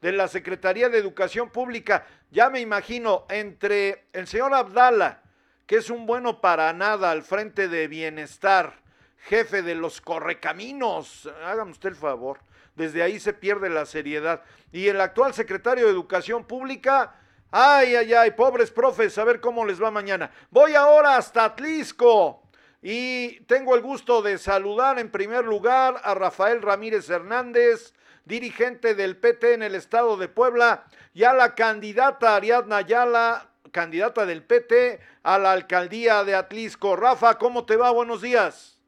[0.00, 2.06] de la Secretaría de Educación Pública.
[2.30, 5.22] Ya me imagino entre el señor Abdala,
[5.66, 8.80] que es un bueno para nada al frente de bienestar,
[9.18, 12.40] jefe de los correcaminos, hágame usted el favor,
[12.74, 14.42] desde ahí se pierde la seriedad.
[14.72, 17.16] Y el actual secretario de Educación Pública,
[17.50, 20.30] ay, ay, ay, pobres profes, a ver cómo les va mañana.
[20.50, 22.42] Voy ahora hasta Atlisco.
[22.80, 27.92] Y tengo el gusto de saludar en primer lugar a Rafael Ramírez Hernández,
[28.28, 30.84] dirigente del PT en el estado de Puebla,
[31.14, 36.94] y a la candidata Ariadna Ayala, candidata del PT a la alcaldía de Atlisco.
[36.94, 37.90] Rafa, ¿cómo te va?
[37.90, 38.78] Buenos días.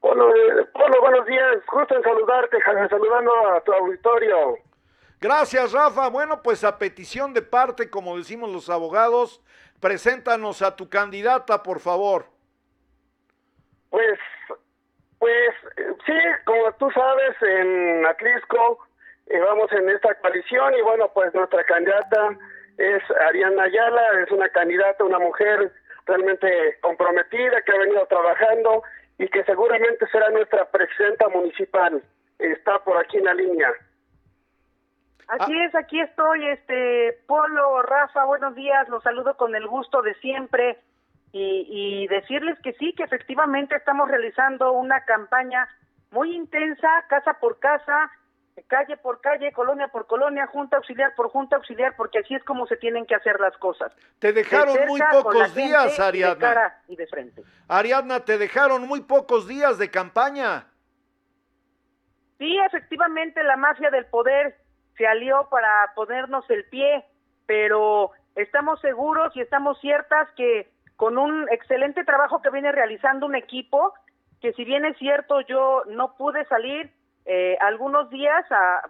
[0.00, 0.24] Hola,
[0.72, 1.58] hola buenos días.
[1.70, 4.56] Gusto en saludarte, saludando a tu auditorio.
[5.20, 6.08] Gracias, Rafa.
[6.08, 9.42] Bueno, pues a petición de parte, como decimos los abogados,
[9.80, 12.26] preséntanos a tu candidata, por favor.
[13.90, 14.18] Pues,
[15.18, 15.50] pues
[16.06, 18.78] sí, como tú sabes, en Atlisco
[19.26, 22.36] eh, vamos en esta coalición y bueno, pues nuestra candidata
[22.78, 25.72] es Ariana Ayala, es una candidata, una mujer
[26.06, 28.82] realmente comprometida que ha venido trabajando
[29.18, 32.02] y que seguramente será nuestra presidenta municipal.
[32.38, 33.72] Está por aquí en la línea.
[35.26, 40.14] Así es, aquí estoy, este Polo, Rafa, buenos días, los saludo con el gusto de
[40.14, 40.78] siempre
[41.32, 45.68] y, decirles que sí, que efectivamente estamos realizando una campaña
[46.10, 48.10] muy intensa, casa por casa,
[48.66, 52.66] calle por calle, colonia por colonia, junta auxiliar por junta auxiliar, porque así es como
[52.66, 53.92] se tienen que hacer las cosas.
[54.18, 56.34] Te dejaron muy pocos días, Ariadna.
[56.34, 57.42] De cara y de frente.
[57.68, 60.66] Ariadna, te dejaron muy pocos días de campaña.
[62.38, 64.56] Sí, efectivamente, la mafia del poder
[64.96, 67.04] se alió para ponernos el pie,
[67.46, 70.68] pero estamos seguros y estamos ciertas que
[70.98, 73.94] con un excelente trabajo que viene realizando un equipo,
[74.40, 76.90] que si bien es cierto yo no pude salir
[77.24, 78.44] eh, algunos días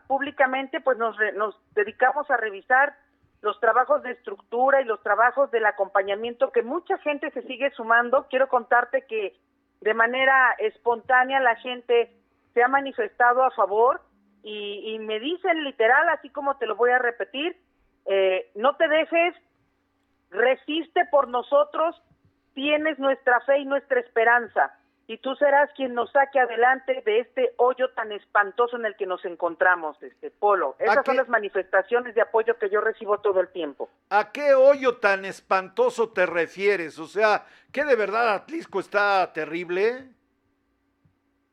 [0.06, 2.94] públicamente, pues nos, nos dedicamos a revisar
[3.43, 8.26] los trabajos de estructura y los trabajos del acompañamiento que mucha gente se sigue sumando.
[8.30, 9.36] Quiero contarte que
[9.82, 12.10] de manera espontánea la gente
[12.55, 14.01] se ha manifestado a favor
[14.43, 17.55] y, y me dicen literal, así como te lo voy a repetir,
[18.06, 19.35] eh, no te dejes
[20.31, 22.01] resiste por nosotros,
[22.55, 24.79] tienes nuestra fe y nuestra esperanza,
[25.09, 29.07] y tú serás quien nos saque adelante de este hoyo tan espantoso en el que
[29.07, 30.77] nos encontramos, este Polo.
[30.79, 33.89] Esas son las manifestaciones de apoyo que yo recibo todo el tiempo.
[34.11, 36.99] ¿A qué hoyo tan espantoso te refieres?
[36.99, 40.05] O sea, ¿qué de verdad Atlisco está terrible?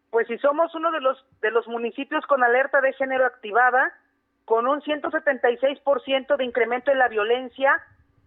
[0.10, 3.94] Pues si somos uno de los de los municipios con alerta de género activada,
[4.44, 7.82] con un 176% de incremento en la violencia,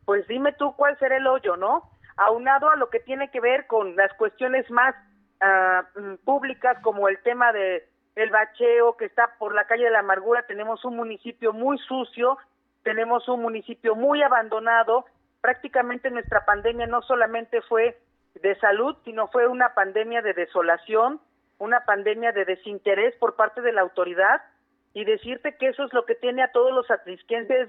[0.08, 1.90] pues dime tú cuál será el hoyo, ¿no?
[2.16, 4.94] Aunado a lo que tiene que ver con las cuestiones más
[5.42, 9.98] uh, públicas como el tema de el bacheo que está por la calle de la
[9.98, 12.38] amargura, tenemos un municipio muy sucio,
[12.84, 15.04] tenemos un municipio muy abandonado,
[15.42, 17.98] prácticamente nuestra pandemia no solamente fue
[18.40, 21.20] de salud, sino fue una pandemia de desolación,
[21.58, 24.40] una pandemia de desinterés por parte de la autoridad
[24.94, 27.68] y decirte que eso es lo que tiene a todos los atlisquenses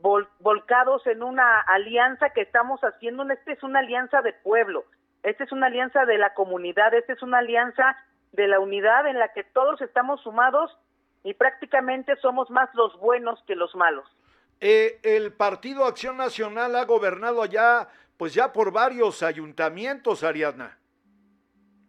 [0.00, 3.22] volcados en una alianza que estamos haciendo.
[3.30, 4.84] Esta es una alianza de pueblo,
[5.22, 7.96] esta es una alianza de la comunidad, esta es una alianza
[8.32, 10.76] de la unidad en la que todos estamos sumados
[11.22, 14.06] y prácticamente somos más los buenos que los malos.
[14.60, 20.78] Eh, el Partido Acción Nacional ha gobernado allá, pues ya por varios ayuntamientos, Ariadna.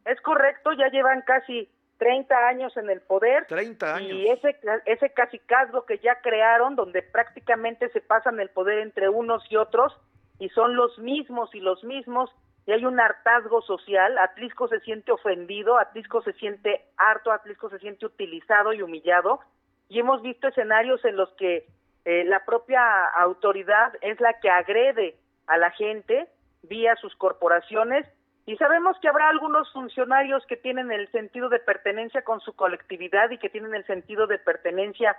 [0.05, 1.69] Es correcto, ya llevan casi
[2.01, 3.45] 30 años en el poder.
[3.45, 4.11] 30 años.
[4.11, 9.43] Y ese, ese casicazgo que ya crearon, donde prácticamente se pasan el poder entre unos
[9.51, 9.95] y otros,
[10.39, 12.31] y son los mismos y los mismos,
[12.65, 17.77] y hay un hartazgo social, Atlisco se siente ofendido, Atlisco se siente harto, Atlisco se
[17.77, 19.39] siente utilizado y humillado,
[19.87, 21.67] y hemos visto escenarios en los que
[22.05, 22.81] eh, la propia
[23.15, 26.27] autoridad es la que agrede a la gente
[26.63, 28.07] vía sus corporaciones
[28.45, 33.29] y sabemos que habrá algunos funcionarios que tienen el sentido de pertenencia con su colectividad
[33.29, 35.15] y que tienen el sentido de pertenencia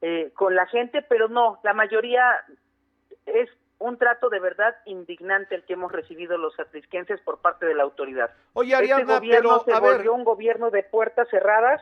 [0.00, 2.22] eh, con la gente, pero no, la mayoría
[3.26, 7.74] es un trato de verdad indignante el que hemos recibido los atlisquenses por parte de
[7.74, 8.30] la autoridad.
[8.54, 11.80] Oye, este Ariadna, este gobierno pero, se volvió un gobierno de puertas cerradas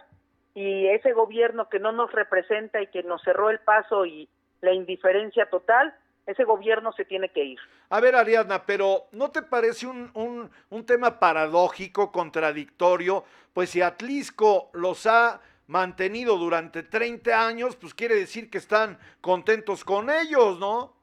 [0.54, 4.28] y ese gobierno que no nos representa y que nos cerró el paso y
[4.60, 5.94] la indiferencia total,
[6.26, 7.58] ese gobierno se tiene que ir.
[7.88, 13.24] A ver, Ariadna, pero ¿no te parece un, un, un tema paradójico, contradictorio?
[13.54, 19.84] Pues si Atlisco los ha mantenido durante 30 años, pues quiere decir que están contentos
[19.84, 20.94] con ellos, ¿no?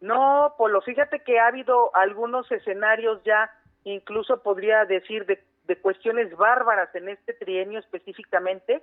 [0.00, 3.50] No, Polo, fíjate que ha habido algunos escenarios ya,
[3.84, 8.82] incluso podría decir, de, de cuestiones bárbaras en este trienio específicamente,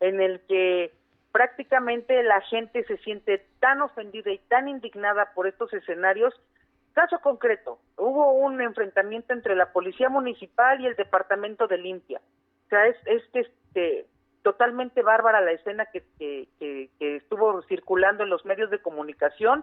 [0.00, 0.92] en el que
[1.36, 6.32] prácticamente la gente se siente tan ofendida y tan indignada por estos escenarios.
[6.94, 12.22] Caso concreto, hubo un enfrentamiento entre la Policía Municipal y el Departamento de Limpia.
[12.64, 14.06] O sea, es, es este,
[14.40, 16.48] totalmente bárbara la escena que
[16.98, 19.62] estuvo circulando en los medios de comunicación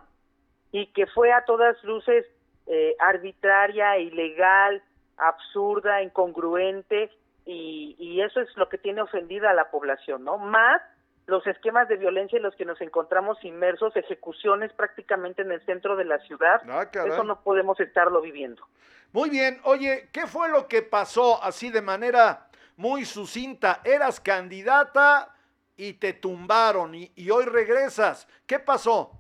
[0.72, 2.24] y que fue a todas luces
[2.68, 4.84] eh, arbitraria, ilegal,
[5.18, 7.10] absurda, incongruente,
[7.48, 10.38] y, y, eso es lo que tiene ofendida a la población, ¿no?
[10.38, 10.80] Más
[11.26, 15.96] los esquemas de violencia en los que nos encontramos inmersos, ejecuciones prácticamente en el centro
[15.96, 18.66] de la ciudad, Ah, eso no podemos estarlo viviendo.
[19.14, 23.82] Muy bien, oye, ¿qué fue lo que pasó así de manera muy sucinta?
[23.84, 25.34] Eras candidata
[25.78, 28.28] y te tumbaron y, y hoy regresas.
[28.46, 29.12] ¿Qué pasó?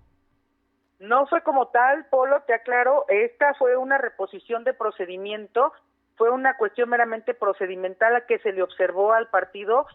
[0.99, 5.73] No fue como tal, Polo, te aclaro, esta fue una reposición de procedimiento,
[6.15, 9.85] fue una cuestión meramente procedimental a que se le observó al partido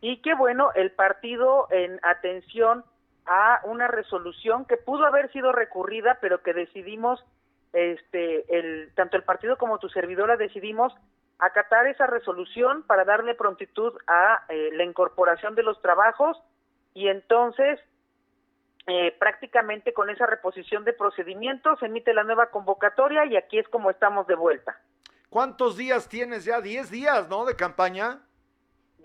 [0.00, 2.84] y que bueno, el partido en atención
[3.26, 7.24] a una resolución que pudo haber sido recurrida, pero que decidimos,
[7.72, 10.92] este, el, tanto el partido como tu servidora decidimos
[11.38, 16.40] acatar esa resolución para darle prontitud a eh, la incorporación de los trabajos
[16.94, 17.78] y entonces
[18.86, 23.68] eh, prácticamente con esa reposición de procedimientos se emite la nueva convocatoria y aquí es
[23.68, 24.78] como estamos de vuelta.
[25.28, 26.60] ¿Cuántos días tienes ya?
[26.60, 27.44] ¿Diez días, no?
[27.44, 28.20] De campaña.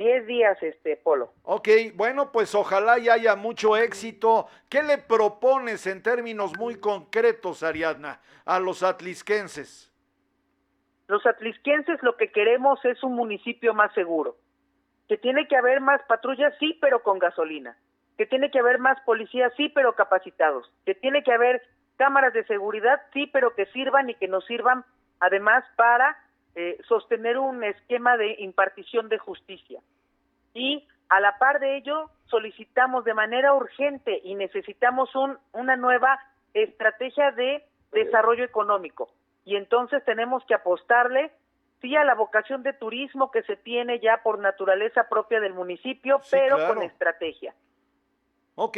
[0.01, 1.31] Diez días, este, Polo.
[1.43, 4.47] Ok, bueno, pues ojalá y haya mucho éxito.
[4.67, 9.93] ¿Qué le propones en términos muy concretos, Ariadna, a los atlisquenses?
[11.05, 14.37] Los atlisquenses lo que queremos es un municipio más seguro,
[15.07, 17.77] que tiene que haber más patrullas, sí, pero con gasolina,
[18.17, 21.61] que tiene que haber más policías, sí, pero capacitados, que tiene que haber
[21.97, 24.83] cámaras de seguridad, sí, pero que sirvan y que nos sirvan
[25.19, 26.17] además para
[26.55, 29.79] eh, sostener un esquema de impartición de justicia.
[30.53, 36.19] Y a la par de ello, solicitamos de manera urgente y necesitamos un, una nueva
[36.53, 39.09] estrategia de desarrollo económico.
[39.43, 41.31] Y entonces tenemos que apostarle,
[41.81, 46.19] sí, a la vocación de turismo que se tiene ya por naturaleza propia del municipio,
[46.23, 46.75] Sí, pero claro.
[46.75, 47.53] con estrategia.
[48.55, 48.77] Ok,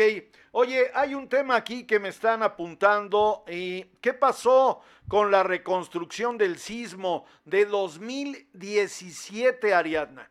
[0.51, 3.43] oye, hay un tema aquí que me están apuntando.
[3.47, 10.29] ¿Y qué pasó con la reconstrucción del sismo de 2017, Ariadna?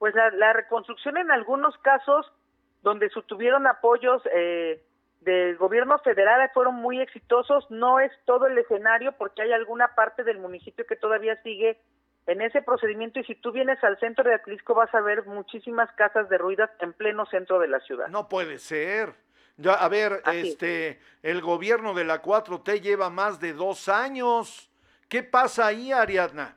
[0.00, 2.26] Pues la, la reconstrucción en algunos casos
[2.82, 4.82] donde se tuvieron apoyos eh,
[5.20, 7.70] del gobierno federal fueron muy exitosos.
[7.70, 11.78] No es todo el escenario porque hay alguna parte del municipio que todavía sigue
[12.26, 15.92] en ese procedimiento y si tú vienes al centro de Atlisco vas a ver muchísimas
[15.92, 18.08] casas derruidas en pleno centro de la ciudad.
[18.08, 19.12] No puede ser.
[19.58, 24.70] Ya, a ver, este, el gobierno de la 4T lleva más de dos años.
[25.10, 26.56] ¿Qué pasa ahí, Ariadna?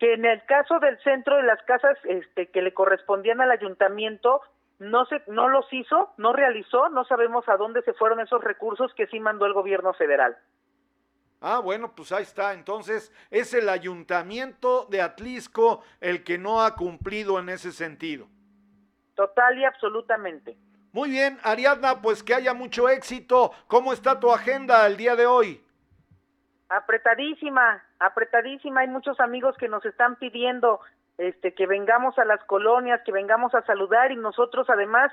[0.00, 4.40] Que en el caso del centro de las casas este, que le correspondían al ayuntamiento
[4.78, 8.92] no se no los hizo, no realizó, no sabemos a dónde se fueron esos recursos
[8.94, 10.38] que sí mandó el gobierno federal.
[11.42, 12.54] Ah, bueno, pues ahí está.
[12.54, 18.26] Entonces, es el ayuntamiento de Atlisco el que no ha cumplido en ese sentido.
[19.14, 20.56] Total y absolutamente.
[20.92, 23.52] Muy bien, Ariadna, pues que haya mucho éxito.
[23.68, 25.62] ¿Cómo está tu agenda el día de hoy?
[26.70, 28.82] Apretadísima, apretadísima.
[28.82, 30.80] Hay muchos amigos que nos están pidiendo
[31.18, 35.12] este que vengamos a las colonias, que vengamos a saludar y nosotros además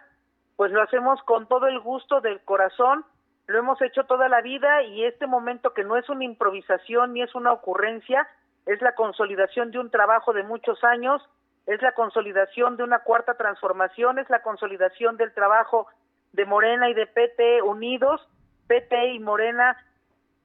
[0.55, 3.03] pues lo hacemos con todo el gusto del corazón.
[3.47, 7.23] Lo hemos hecho toda la vida y este momento que no es una improvisación ni
[7.23, 8.27] es una ocurrencia,
[8.67, 11.27] es la consolidación de un trabajo de muchos años,
[11.65, 15.88] es la consolidación de una cuarta transformación, es la consolidación del trabajo
[16.34, 18.21] de Morena y de PT unidos.
[18.67, 19.75] PT y Morena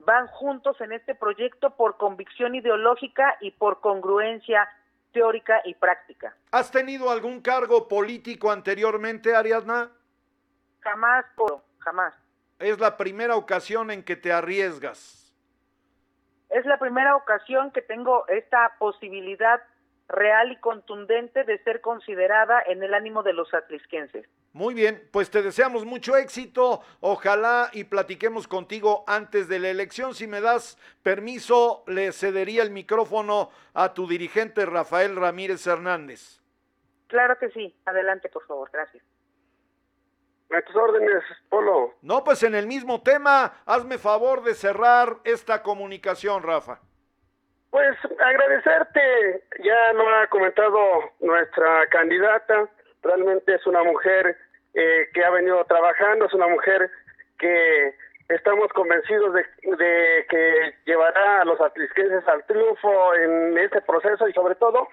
[0.05, 4.67] van juntos en este proyecto por convicción ideológica y por congruencia
[5.11, 6.35] teórica y práctica.
[6.51, 9.89] ¿Has tenido algún cargo político anteriormente, Ariadna?
[10.81, 11.25] Jamás,
[11.79, 12.13] jamás.
[12.59, 15.33] Es la primera ocasión en que te arriesgas.
[16.49, 19.61] Es la primera ocasión que tengo esta posibilidad
[20.07, 24.27] real y contundente de ser considerada en el ánimo de los atlisquenses.
[24.53, 26.81] Muy bien, pues te deseamos mucho éxito.
[26.99, 30.13] Ojalá y platiquemos contigo antes de la elección.
[30.13, 36.39] Si me das permiso, le cedería el micrófono a tu dirigente Rafael Ramírez Hernández.
[37.07, 37.75] Claro que sí.
[37.85, 38.69] Adelante, por favor.
[38.71, 39.03] Gracias.
[40.51, 41.95] A tus órdenes, Polo.
[42.03, 46.79] No, pues en el mismo tema, hazme favor de cerrar esta comunicación, Rafa.
[47.71, 50.79] Pues agradecerte, ya lo ha comentado
[51.21, 52.69] nuestra candidata,
[53.03, 54.37] realmente es una mujer
[54.73, 56.89] eh, que ha venido trabajando, es una mujer
[57.37, 57.93] que
[58.29, 59.45] estamos convencidos de,
[60.29, 64.87] que llevará a los atlisquenses al triunfo en este proceso y sobre todo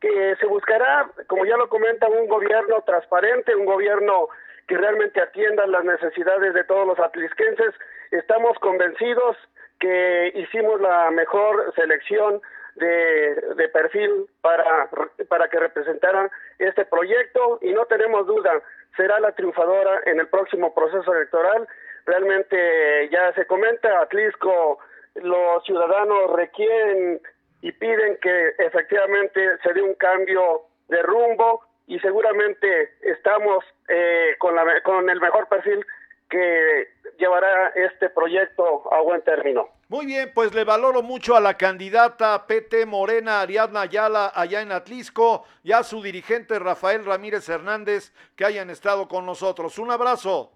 [0.00, 4.28] que se buscará, como ya lo comenta, un gobierno transparente, un gobierno
[4.68, 7.74] que realmente atienda las necesidades de todos los atlisquenses.
[8.10, 9.36] Estamos convencidos
[9.78, 12.40] que hicimos la mejor selección
[12.74, 14.90] de, de perfil para,
[15.28, 18.62] para que representaran este proyecto y no tenemos duda,
[18.96, 21.66] será la triunfadora en el próximo proceso electoral.
[22.06, 24.78] Realmente ya se comenta, Atlisco,
[25.16, 27.20] los ciudadanos requieren
[27.62, 34.54] y piden que efectivamente se dé un cambio de rumbo y seguramente estamos eh, con,
[34.54, 35.84] la, con el mejor perfil
[36.28, 36.88] que
[37.18, 39.68] llevará este proyecto a buen término.
[39.88, 44.72] Muy bien, pues le valoro mucho a la candidata PT Morena Ariadna Ayala allá en
[44.72, 49.78] Atlisco y a su dirigente Rafael Ramírez Hernández que hayan estado con nosotros.
[49.78, 50.50] Un abrazo.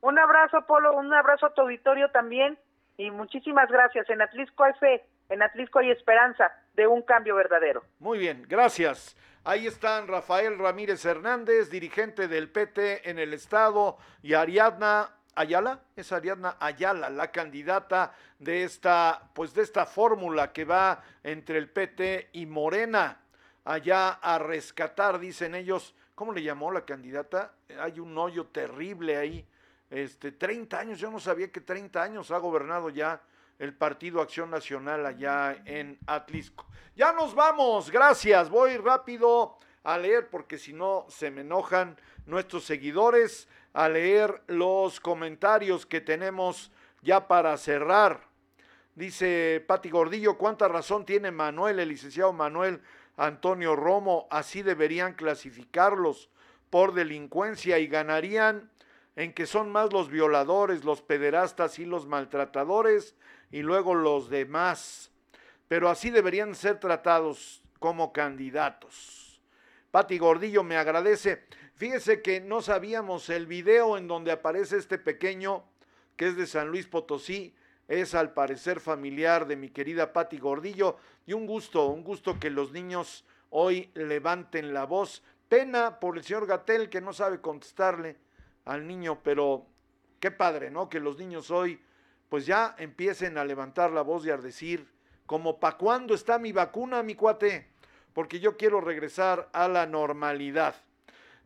[0.00, 2.58] Un abrazo, Polo, un abrazo a tu auditorio también
[2.96, 4.08] y muchísimas gracias.
[4.08, 7.82] En Atlisco hay fe, en Atlisco hay esperanza de un cambio verdadero.
[7.98, 9.18] Muy bien, gracias.
[9.44, 16.10] Ahí están Rafael Ramírez Hernández, dirigente del PT en el estado, y Ariadna Ayala, es
[16.10, 22.30] Ariadna Ayala, la candidata de esta, pues de esta fórmula que va entre el PT
[22.32, 23.20] y Morena,
[23.64, 27.54] allá a rescatar, dicen ellos, ¿cómo le llamó la candidata?
[27.80, 29.46] Hay un hoyo terrible ahí,
[29.90, 33.22] este, 30 años, yo no sabía que 30 años ha gobernado ya
[33.60, 36.66] el Partido Acción Nacional allá en Atlisco.
[36.96, 41.96] Ya nos vamos, gracias, voy rápido a leer porque si no se me enojan
[42.26, 43.48] nuestros seguidores,
[43.78, 48.26] a leer los comentarios que tenemos ya para cerrar.
[48.96, 52.82] Dice Pati Gordillo, ¿cuánta razón tiene Manuel, el licenciado Manuel
[53.16, 54.26] Antonio Romo?
[54.32, 56.28] Así deberían clasificarlos
[56.70, 58.68] por delincuencia y ganarían
[59.14, 63.14] en que son más los violadores, los pederastas y los maltratadores
[63.52, 65.12] y luego los demás.
[65.68, 69.40] Pero así deberían ser tratados como candidatos.
[69.92, 71.46] Pati Gordillo me agradece.
[71.78, 75.62] Fíjese que no sabíamos el video en donde aparece este pequeño,
[76.16, 77.54] que es de San Luis Potosí,
[77.86, 82.50] es al parecer familiar de mi querida Pati Gordillo, y un gusto, un gusto que
[82.50, 85.22] los niños hoy levanten la voz.
[85.48, 88.16] Pena por el señor Gatel que no sabe contestarle
[88.64, 89.64] al niño, pero
[90.18, 90.88] qué padre, ¿no?
[90.88, 91.80] Que los niños hoy
[92.28, 94.88] pues ya empiecen a levantar la voz y a decir,
[95.26, 97.68] como pa' cuándo está mi vacuna, mi cuate,
[98.14, 100.74] porque yo quiero regresar a la normalidad.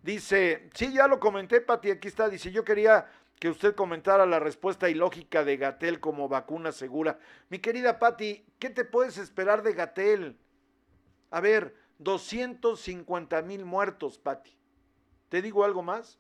[0.03, 3.07] Dice, sí, ya lo comenté, Pati, aquí está, dice, yo quería
[3.39, 7.19] que usted comentara la respuesta ilógica de Gatel como vacuna segura.
[7.49, 10.37] Mi querida Pati, ¿qué te puedes esperar de Gatel?
[11.31, 14.57] A ver, 250 mil muertos, Pati.
[15.29, 16.19] ¿Te digo algo más?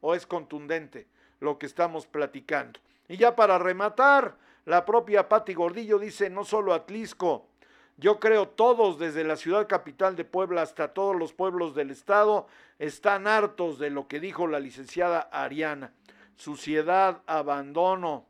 [0.00, 1.08] ¿O es contundente
[1.40, 2.80] lo que estamos platicando?
[3.08, 7.48] Y ya para rematar, la propia Pati Gordillo dice, no solo Atlisco,
[7.96, 12.46] yo creo todos, desde la ciudad capital de Puebla hasta todos los pueblos del estado,
[12.78, 15.92] están hartos de lo que dijo la licenciada Ariana.
[16.34, 18.26] Suciedad, abandono,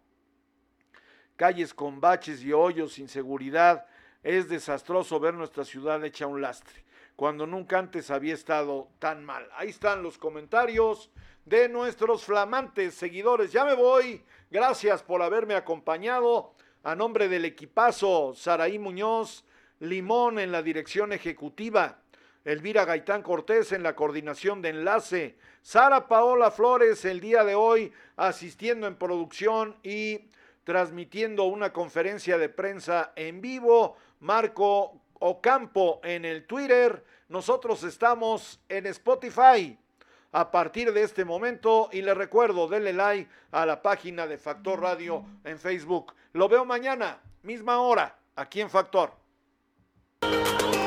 [1.36, 3.86] calles con baches y hoyos, inseguridad.
[4.22, 6.84] Es desastroso ver nuestra ciudad hecha un lastre,
[7.16, 9.48] cuando nunca antes había estado tan mal.
[9.54, 11.10] Ahí están los comentarios
[11.44, 13.52] de nuestros flamantes seguidores.
[13.52, 14.22] Ya me voy.
[14.50, 16.54] Gracias por haberme acompañado.
[16.84, 19.44] A nombre del equipazo, Saraí Muñoz,
[19.82, 21.98] Limón en la dirección ejecutiva,
[22.44, 27.92] Elvira Gaitán Cortés en la coordinación de enlace, Sara Paola Flores el día de hoy
[28.16, 30.20] asistiendo en producción y
[30.62, 38.86] transmitiendo una conferencia de prensa en vivo, Marco Ocampo en el Twitter, nosotros estamos en
[38.86, 39.76] Spotify.
[40.30, 44.80] A partir de este momento y le recuerdo, denle like a la página de Factor
[44.80, 46.14] Radio en Facebook.
[46.34, 49.21] Lo veo mañana, misma hora, aquí en Factor.
[50.24, 50.81] Oh,